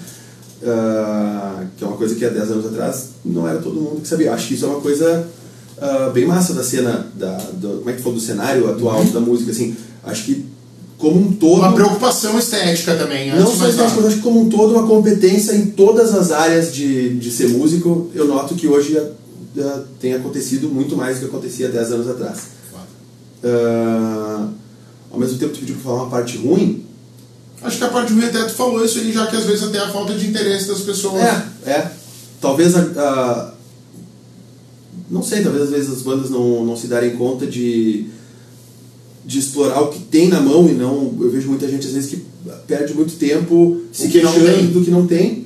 [0.64, 4.08] Ah, que é uma coisa que há 10 anos atrás não era todo mundo que
[4.08, 4.32] sabia.
[4.32, 5.26] Acho que isso é uma coisa
[5.80, 9.20] ah, bem massa da cena, da, do, como é que falou, do cenário atual da
[9.20, 9.76] música, assim.
[10.04, 10.46] Acho que
[10.96, 11.58] como um todo...
[11.58, 15.52] Uma preocupação estética também, Não só estética, mas acho que como um todo uma competência
[15.52, 18.96] em todas as áreas de, de ser músico, eu noto que hoje
[19.58, 22.38] ah, tem acontecido muito mais do que acontecia 10 anos atrás.
[23.44, 24.48] Ah,
[25.10, 26.82] ao mesmo tempo, tu pediu pra falar uma parte ruim,
[27.62, 29.78] Acho que a parte ruim até tu falou isso aí, já que às vezes até
[29.78, 31.22] a falta de interesse das pessoas.
[31.22, 31.90] É, é.
[32.40, 33.54] Talvez a,
[35.08, 38.06] Não sei, talvez às vezes as bandas não, não se darem conta de,
[39.24, 41.14] de explorar o que tem na mão e não.
[41.20, 42.24] Eu vejo muita gente às vezes que
[42.66, 45.41] perde muito tempo se que queixando do que não tem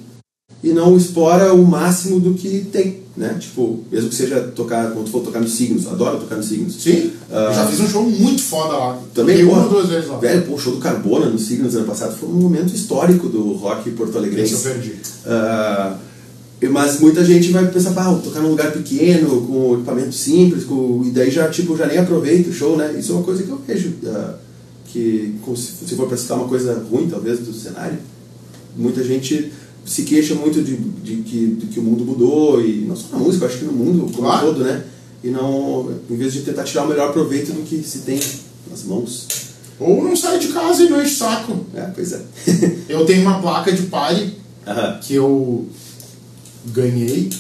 [0.67, 3.37] e não explora o máximo do que tem, né?
[3.39, 6.75] Tipo, mesmo que seja tocar, quando for tocar nos signos, adoro tocar nos signos.
[6.75, 9.01] Sim, eu já fiz um show muito foda lá.
[9.14, 10.19] Também, porra, uma ou duas vezes lá.
[10.19, 13.53] Velho, pô, o show do Carbona nos Signos ano passado foi um momento histórico do
[13.53, 14.55] rock porto-alegrense.
[14.55, 14.95] Esse eu perdi.
[15.25, 15.99] Ah,
[16.69, 21.05] mas muita gente vai pensar, ah, tocar num lugar pequeno, com equipamento simples, com...
[21.07, 22.93] e daí já, tipo, já nem aproveita o show, né?
[22.99, 24.35] Isso é uma coisa que eu vejo, ah,
[24.89, 27.99] que se, for para citar uma coisa ruim, talvez, do cenário,
[28.77, 29.53] muita gente
[29.87, 33.18] se queixa muito de, de, que, de que o mundo mudou, e não só na
[33.18, 34.47] música, acho que no mundo como Claro.
[34.49, 34.84] todo, né?
[35.24, 38.20] E não, em vez de tentar tirar o melhor proveito do que se tem
[38.70, 39.26] nas mãos.
[39.78, 41.66] Ou não sai de casa e não enche o saco.
[41.74, 42.20] É, pois é.
[42.89, 44.34] Eu tenho uma placa de pare
[44.66, 44.99] Aham.
[45.03, 45.66] que eu
[46.66, 47.30] ganhei.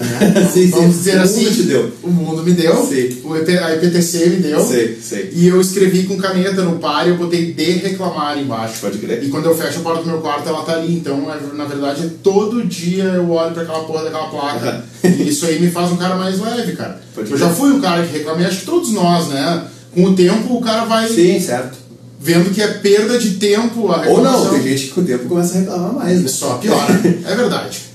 [0.00, 0.48] Né?
[0.52, 0.70] Sim, sim.
[0.70, 1.44] Vamos dizer O mundo assim.
[1.52, 1.92] te deu.
[2.02, 2.76] O mundo me deu.
[2.86, 3.18] Sim.
[3.24, 4.60] O EP a EPTC me deu.
[4.66, 5.30] Sei, sei.
[5.34, 8.80] E eu escrevi com caneta no pare, eu botei de reclamar embaixo.
[8.80, 9.22] Pode crer.
[9.22, 10.94] E quando eu fecho a porta do meu quarto, ela tá ali.
[10.94, 14.84] Então, é- na verdade, todo dia eu olho pra aquela porra daquela placa.
[15.04, 17.00] e isso aí me faz um cara mais leve, cara.
[17.14, 19.64] Pode eu já fui um cara que reclamei, acho que todos nós, né?
[19.94, 21.08] Com o tempo, o cara vai.
[21.08, 21.76] Sim, certo.
[22.22, 24.50] vendo que é perda de tempo a Ou não, reclamação.
[24.50, 26.28] tem gente que com o tempo começa a reclamar mais, né?
[26.28, 27.00] Só piora.
[27.26, 27.89] é verdade.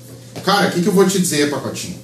[0.45, 1.97] Cara, o que, que eu vou te dizer, Pacotinho?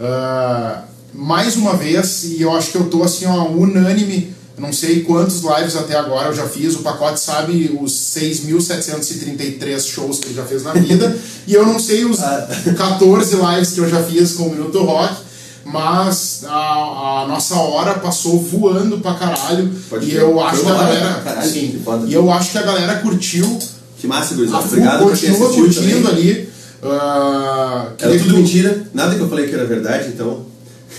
[0.00, 0.82] Ah,
[1.12, 4.32] mais uma vez, e eu acho que eu tô assim, ó, unânime.
[4.56, 6.74] Não sei quantos lives até agora eu já fiz.
[6.74, 11.16] O pacote sabe os 6.733 shows que ele já fez na vida.
[11.48, 12.46] e eu não sei os Ah.
[12.76, 15.14] 14 lives que eu já fiz com o Minuto Rock.
[15.64, 19.70] Mas a, a nossa hora passou voando pra caralho.
[19.88, 20.22] Pode e crer.
[20.22, 21.14] eu acho que a galera.
[21.14, 23.58] pra caralho, sim, e eu acho que a galera curtiu
[23.98, 26.30] Que massa, full, Obrigado continua curtindo também.
[26.30, 26.49] ali.
[26.82, 30.46] Ah, Era tudo tu- mentira, nada que eu falei que era verdade, então.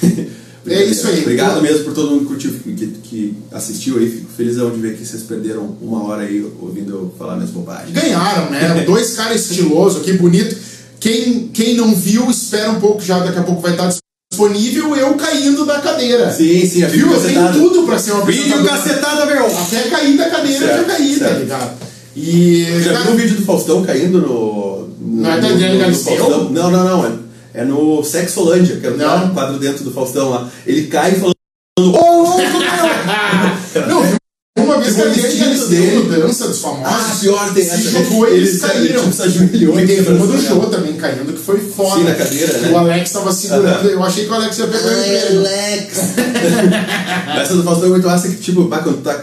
[0.68, 1.22] É isso aí.
[1.22, 1.62] Obrigado Pô.
[1.62, 4.08] mesmo por todo mundo que curtiu, que, que assistiu aí.
[4.08, 7.92] Fico felizão de ver que vocês perderam uma hora aí ouvindo eu falar minhas bobagens.
[7.92, 8.84] Ganharam, né?
[8.86, 10.56] Dois caras estilosos, que bonito.
[11.00, 13.92] Quem, quem não viu, espera um pouco já, daqui a pouco vai estar
[14.32, 16.32] disponível eu caindo da cadeira.
[16.32, 17.12] Sim, sim, a Viu?
[17.12, 19.48] Eu tenho tudo pra ser uma Vídeo cacetada, meu!
[19.48, 21.91] Até cair da cadeira Certo, já caí, tá ligado?
[22.16, 22.66] E.
[22.84, 24.88] Já cara, viu o vídeo do Faustão caindo no.
[25.00, 26.18] no Não é da no Galisteu?
[26.18, 26.50] Faustão?
[26.50, 27.06] Não, não, não.
[27.06, 29.28] É, é no Sexolândia, que é Não.
[29.28, 30.50] o quadro dentro do Faustão lá.
[30.66, 31.36] Ele cai falando.
[31.80, 33.88] Ô, louco, meu!
[33.88, 35.70] Não, uma vez que a O Adriane vestido Galisteu
[36.06, 36.22] dele.
[36.22, 36.86] Dança dos Famosos.
[36.86, 37.90] Ah, pior tem se essa.
[37.90, 39.02] jogou e eles Ele- caíram.
[39.04, 40.68] tipo, se ajoelhou E teve uma do show né?
[40.70, 41.96] também caindo, que foi foda.
[41.96, 42.72] Sim, na cadeira, né?
[42.72, 43.90] O Alex tava segurando.
[43.90, 45.38] Eu achei que o Alex ia pegar o emprego.
[45.38, 45.98] Alex!
[47.42, 49.14] Essa do Faustão é muito massa que, tipo, quando tá.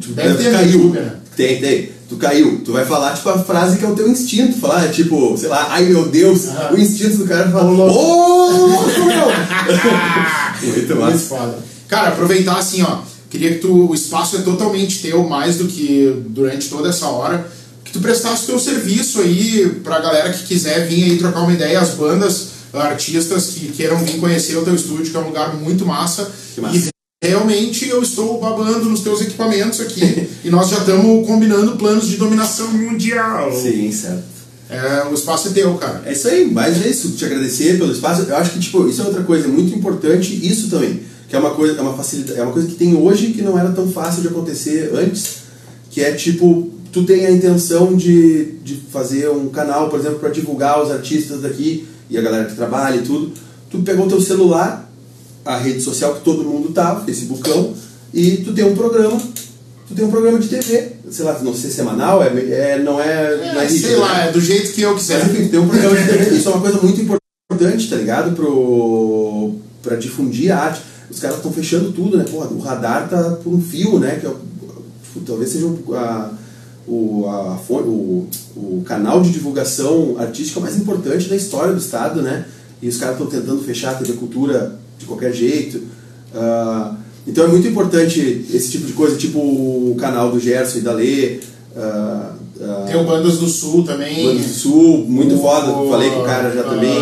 [0.00, 0.90] Tipo, Deve tu ter caiu.
[0.90, 1.12] Né?
[1.36, 1.90] Tem, tem.
[2.10, 2.60] Tu caiu.
[2.64, 4.58] Tu vai falar, tipo, a frase que é o teu instinto.
[4.58, 6.46] Falar, é tipo, sei lá, ai meu Deus.
[6.72, 9.26] O instinto do cara fala, Ô, ô, meu!
[10.60, 11.18] muito Muito massa.
[11.28, 11.58] foda.
[11.86, 12.98] Cara, aproveitar assim, ó.
[13.30, 13.88] Queria que tu.
[13.88, 17.46] O espaço é totalmente teu, mais do que durante toda essa hora.
[17.84, 21.80] Que tu prestasse teu serviço aí pra galera que quiser vir aí trocar uma ideia,
[21.80, 25.86] as bandas, artistas que queiram vir conhecer o teu estúdio, que é um lugar muito
[25.86, 26.30] massa.
[26.54, 26.76] Que massa.
[26.76, 26.88] E
[27.22, 30.26] realmente eu estou babando nos teus equipamentos aqui.
[30.42, 33.52] e nós já estamos combinando planos de dominação mundial.
[33.52, 34.24] Sim, certo.
[34.70, 36.02] É, o espaço é teu, cara.
[36.06, 38.22] É isso aí, mais é isso, te agradecer pelo espaço.
[38.22, 41.50] Eu acho que tipo, isso é outra coisa muito importante, isso também, que é uma
[41.50, 44.22] coisa, é uma facilidade, é uma coisa que tem hoje que não era tão fácil
[44.22, 45.40] de acontecer antes,
[45.90, 50.30] que é tipo, tu tem a intenção de, de fazer um canal, por exemplo, para
[50.30, 53.32] divulgar os artistas daqui e a galera que trabalha e tudo.
[53.68, 54.89] Tu pegou teu celular,
[55.44, 57.72] a rede social que todo mundo tá, Facebookão,
[58.12, 59.20] e tu tem um programa,
[59.88, 62.82] tu tem um programa de TV, sei lá, não sei se é semanal, é, é,
[62.82, 64.28] não é, não é É, sei rígido, lá, né?
[64.28, 65.20] é do jeito que eu quiser.
[65.24, 66.36] Mas enfim, tem um programa de TV.
[66.36, 68.34] Isso é uma coisa muito importante, tá ligado?
[68.34, 70.82] Pro, pra difundir a arte.
[71.10, 72.24] Os caras estão fechando tudo, né?
[72.30, 74.18] Porra, o radar tá por um fio, né?
[74.20, 74.30] Que é,
[75.02, 76.30] tipo, talvez seja a,
[76.86, 82.44] o, a, o, o canal de divulgação artística mais importante da história do Estado, né?
[82.80, 85.82] E os caras estão tentando fechar a TV Cultura de qualquer jeito.
[86.34, 86.94] Ah,
[87.26, 90.92] então é muito importante esse tipo de coisa, tipo o canal do Gerson e da
[90.92, 91.40] Lê.
[91.76, 94.24] ah, ah, Tem o Bandas do Sul também.
[94.26, 95.72] Bandas do Sul, muito O- foda.
[95.90, 96.94] Falei com o cara já também.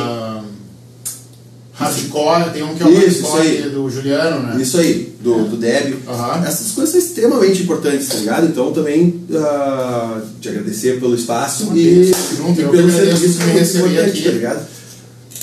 [1.73, 4.61] Hardcore, tem um que é o Isso, Hardcore do Juliano, né?
[4.61, 5.99] Isso aí, do, do Débio.
[6.09, 6.45] Aham.
[6.45, 8.47] Essas coisas são extremamente importantes, tá ligado?
[8.49, 12.13] Então também ah, te agradecer pelo espaço e, e
[12.57, 14.23] pelo que serviço por me importante, aqui.
[14.25, 14.67] tá ligado?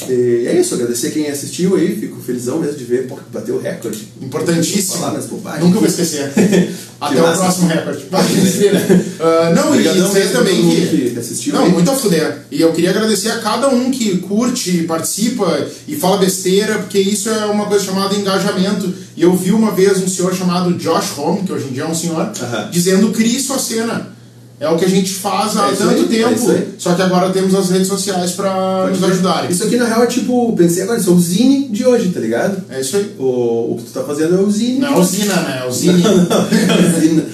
[0.09, 3.59] E é isso, agradecer quem assistiu aí, fico felizão mesmo de ver, pô, bateu o
[3.61, 4.07] recorde.
[4.21, 4.99] Importantíssimo.
[4.99, 5.63] Falar nas bobagens.
[5.63, 6.31] Nunca vou esquecer.
[6.99, 8.05] Até o próximo recorde.
[9.17, 11.09] Ah, não, Obrigadão e a também que.
[11.11, 11.71] que assistiu Não, aí.
[11.71, 12.39] muito a fuder.
[12.51, 17.29] E eu queria agradecer a cada um que curte, participa e fala besteira, porque isso
[17.29, 18.93] é uma coisa chamada engajamento.
[19.15, 21.87] E eu vi uma vez um senhor chamado Josh Home, que hoje em dia é
[21.87, 22.69] um senhor, Aham.
[22.71, 24.14] dizendo crie sua cena.
[24.57, 26.75] É o que a gente faz há É tanto aí, é tempo, aí.
[26.77, 29.51] só que agora temos as redes sociais para nos ajudarem.
[29.51, 32.21] Isso aqui na real é tipo, pensei agora, isso é o Zine de hoje, tá
[32.21, 32.63] ligado?
[32.69, 33.15] É isso aí.
[33.19, 34.79] O, o que tu tá fazendo é o Zine.
[34.79, 35.61] Não é usina, né?
[35.63, 36.03] É usine.
[36.05, 37.25] é Zine.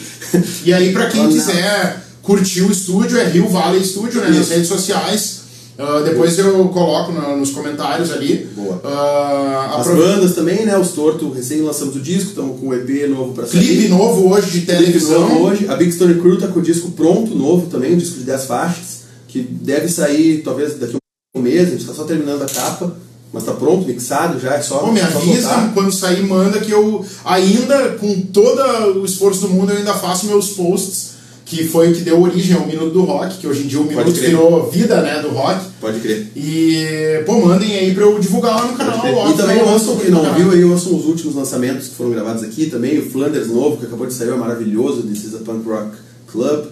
[0.65, 4.29] E aí, pra quem quiser curtir o estúdio, é Rio Valley Studio, né?
[4.29, 4.53] Nas Isso.
[4.53, 5.40] redes sociais.
[5.81, 8.47] Ah, depois eu coloco no- nos comentários ali.
[8.55, 8.79] Boa.
[8.83, 10.77] Ah, As apro- bandas também, né?
[10.77, 13.59] Os Torto, recém lançamos o disco, estamos com um EP novo pra sair.
[13.65, 15.21] Clipe novo hoje de Clipe televisão.
[15.21, 15.67] novo hoje.
[15.67, 18.45] A Big Story Crew tá com o disco pronto, novo também, um disco de 10
[18.45, 22.45] faixas, que deve sair talvez daqui a um mês, a gente tá só terminando a
[22.45, 22.95] capa,
[23.33, 26.69] mas tá pronto, mixado já, é só, Pô, me só avisa quando sair, manda que
[26.71, 28.61] eu ainda, com todo
[28.99, 31.11] o esforço do mundo, eu ainda faço meus posts,
[31.51, 33.83] que foi o que deu origem ao Minuto do Rock, que hoje em dia o
[33.83, 35.59] Minuto virou vida, né, do rock.
[35.81, 36.31] Pode crer.
[36.33, 39.05] E, pô, mandem aí pra eu divulgar lá no canal.
[39.05, 42.11] Óbvio, E também eu ouçam, quem não viu aí, ouçam os últimos lançamentos que foram
[42.11, 45.39] gravados aqui também, o Flanders novo, que acabou de sair, é maravilhoso, This is a
[45.39, 45.91] Punk Rock
[46.31, 46.67] Club,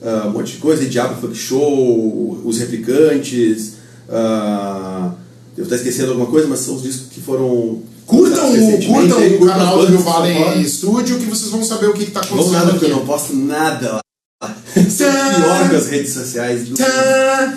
[0.00, 3.72] ah, um monte de coisa, Diabo Funk Show, Os Replicantes,
[4.08, 5.10] ah,
[5.56, 9.36] devo estar esquecendo alguma coisa, mas são os discos que foram Curtam, o, curtam aí,
[9.36, 9.98] o canal do.
[9.98, 12.96] Valley Studio que vocês vão saber o que, que tá Vamos acontecendo nada, porque eu
[12.96, 14.00] não posto nada lá.
[14.74, 17.54] Sou pior que as redes sociais do Tá.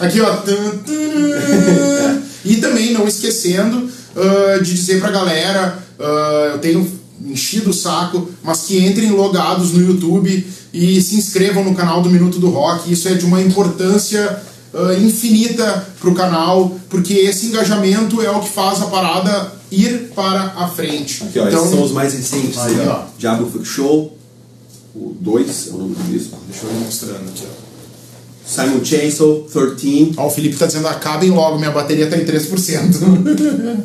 [0.00, 0.36] Aqui, ó.
[2.44, 8.28] E também, não esquecendo ah, de dizer pra galera, ah, eu tenho enchido o saco,
[8.42, 12.92] mas que entrem logados no YouTube e se inscrevam no canal do Minuto do Rock.
[12.92, 14.42] Isso é de uma importância
[14.74, 20.54] ah, infinita pro canal, porque esse engajamento é o que faz a parada ir para
[20.56, 21.22] a frente.
[21.22, 22.58] Aqui, ó, esses são os mais recentes.
[22.58, 23.04] Aí, ó.
[23.46, 24.18] Fuck Show,
[24.94, 26.38] o 2 é o nome do disco.
[26.48, 27.64] Deixa eu ir mostrando aqui, ó.
[28.46, 30.12] Simon Chainsaw, 13.
[30.16, 33.78] Ó, o Felipe tá dizendo, acabem logo, minha bateria tá em 3%.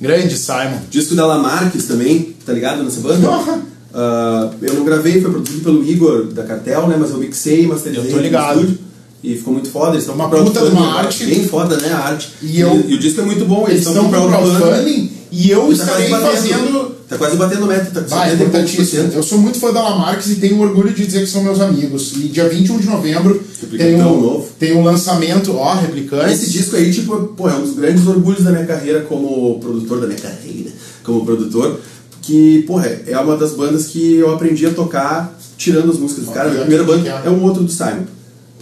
[0.00, 0.78] Grande Simon.
[0.90, 3.26] Disco da Lamarques também, tá ligado nessa banda?
[3.26, 3.60] Porra.
[3.94, 6.96] Ah, eu não gravei, foi produzido pelo Igor da Cartel, né?
[6.98, 8.60] Mas eu mixei, masterizei Eu tô ligado.
[8.60, 8.78] estúdio.
[9.24, 9.92] E ficou muito foda.
[9.92, 11.26] Eles estão Uma com puta de uma arte.
[11.26, 11.90] Bem foda, né?
[11.92, 12.30] A arte.
[12.40, 13.66] E eu- e o disco é muito bom.
[13.66, 16.87] Eles estão com crowdfunding e eu Tá estarei fazendo.
[17.08, 19.12] Tá quase batendo meta, tá com Vai, 70 poucos por importantíssimo.
[19.14, 22.12] Eu sou muito fã da Lamarques e tenho orgulho de dizer que são meus amigos.
[22.16, 23.42] E dia 21 de novembro
[23.76, 24.48] tem um, novo.
[24.58, 26.34] tem um lançamento, ó, replicante.
[26.34, 30.00] Esse disco aí, tipo, pô, é um dos grandes orgulhos da minha carreira como produtor,
[30.00, 30.70] da minha carreira
[31.02, 31.80] como produtor,
[32.20, 36.32] que, porra, é uma das bandas que eu aprendi a tocar tirando as músicas do
[36.32, 36.50] cara.
[36.50, 38.04] Minha primeira banda é um outro do Simon.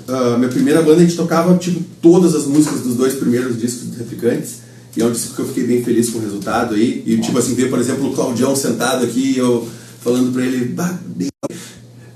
[0.08, 3.88] Ah, minha primeira banda a gente tocava, tipo, todas as músicas dos dois primeiros discos
[3.88, 4.65] do Replicantes.
[4.96, 7.02] E é um disco que eu fiquei bem feliz com o resultado aí.
[7.06, 9.68] E, tipo assim, ver, por exemplo, o Claudião sentado aqui, eu
[10.02, 10.98] falando pra ele, bah,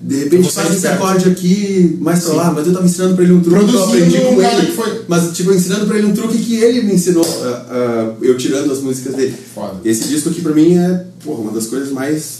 [0.00, 3.34] de, repente faz esse acorde aqui mais pra lá, mas eu tava ensinando pra ele
[3.34, 4.72] um truque que eu Produzindo aprendi com ele.
[4.72, 8.36] foi- Mas, tipo, ensinando pra ele um truque que ele me ensinou, ah, ah, eu
[8.38, 9.34] tirando as músicas dele.
[9.54, 9.80] Foda.
[9.84, 12.38] Esse disco aqui pra mim é, porra, uma das coisas mais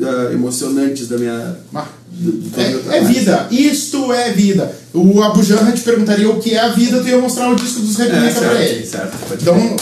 [0.00, 1.56] ah, emocionantes da minha.
[1.74, 1.86] Ah,
[2.56, 4.72] É, é vida, isto é vida.
[4.92, 7.80] O Abu Janra te perguntaria o que é a vida, tu ia mostrar o disco
[7.80, 8.86] dos É, Replica pra ele.
[8.86, 9.16] certo.
[9.40, 9.76] Então,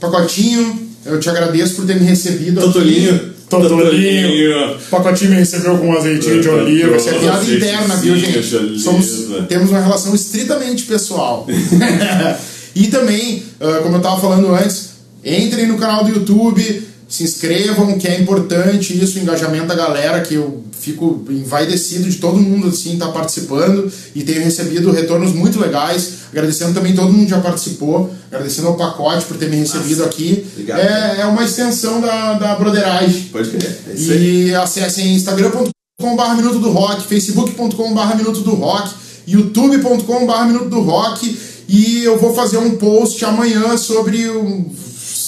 [0.00, 2.60] pacotinho, eu te agradeço por ter me recebido.
[2.60, 3.34] Totolinho.
[3.48, 4.78] Totolinho.
[4.90, 6.96] Pacotinho me recebeu com um azeitinho de oliva.
[6.96, 8.78] Essa é piada interna, viu, gente?
[8.80, 11.46] Somos, temos uma relação estritamente pessoal.
[12.74, 14.90] e também, ah, como eu tava falando antes,
[15.24, 20.20] entrem no canal do YouTube, se inscrevam, que é importante isso, o engajamento da galera,
[20.20, 25.58] que eu fico envaidecido de todo mundo assim tá participando e tenho recebido retornos muito
[25.58, 26.24] legais.
[26.30, 30.44] Agradecendo também todo mundo que já participou, agradecendo ao pacote por ter me recebido aqui.
[30.52, 30.80] Obrigado.
[30.80, 33.28] É, é uma extensão da, da broderagem.
[33.32, 33.78] Pode crer.
[33.88, 33.94] É.
[33.94, 38.94] E acessem instagram.com.br Minuto do Rock, facebook.com.br Minuto do Rock,
[39.26, 41.38] youtube.com.br Minuto do Rock.
[41.68, 44.70] E eu vou fazer um post amanhã sobre o.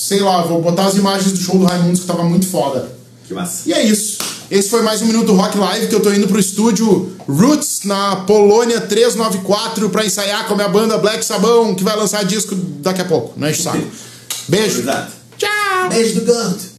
[0.07, 2.89] Sei lá, vou botar as imagens do show do Raimundos que tava muito foda.
[3.27, 3.69] Que massa.
[3.69, 4.19] E é isso.
[4.49, 8.15] Esse foi mais um Minuto Rock Live que eu tô indo pro estúdio Roots na
[8.15, 13.01] Polônia 394 pra ensaiar com a minha banda Black Sabão, que vai lançar disco daqui
[13.01, 13.35] a pouco.
[13.37, 13.83] Não enche o saco.
[14.47, 14.79] Beijo.
[14.79, 15.11] Exato.
[15.39, 15.89] Tchau.
[15.89, 16.76] Beijo do Ganto.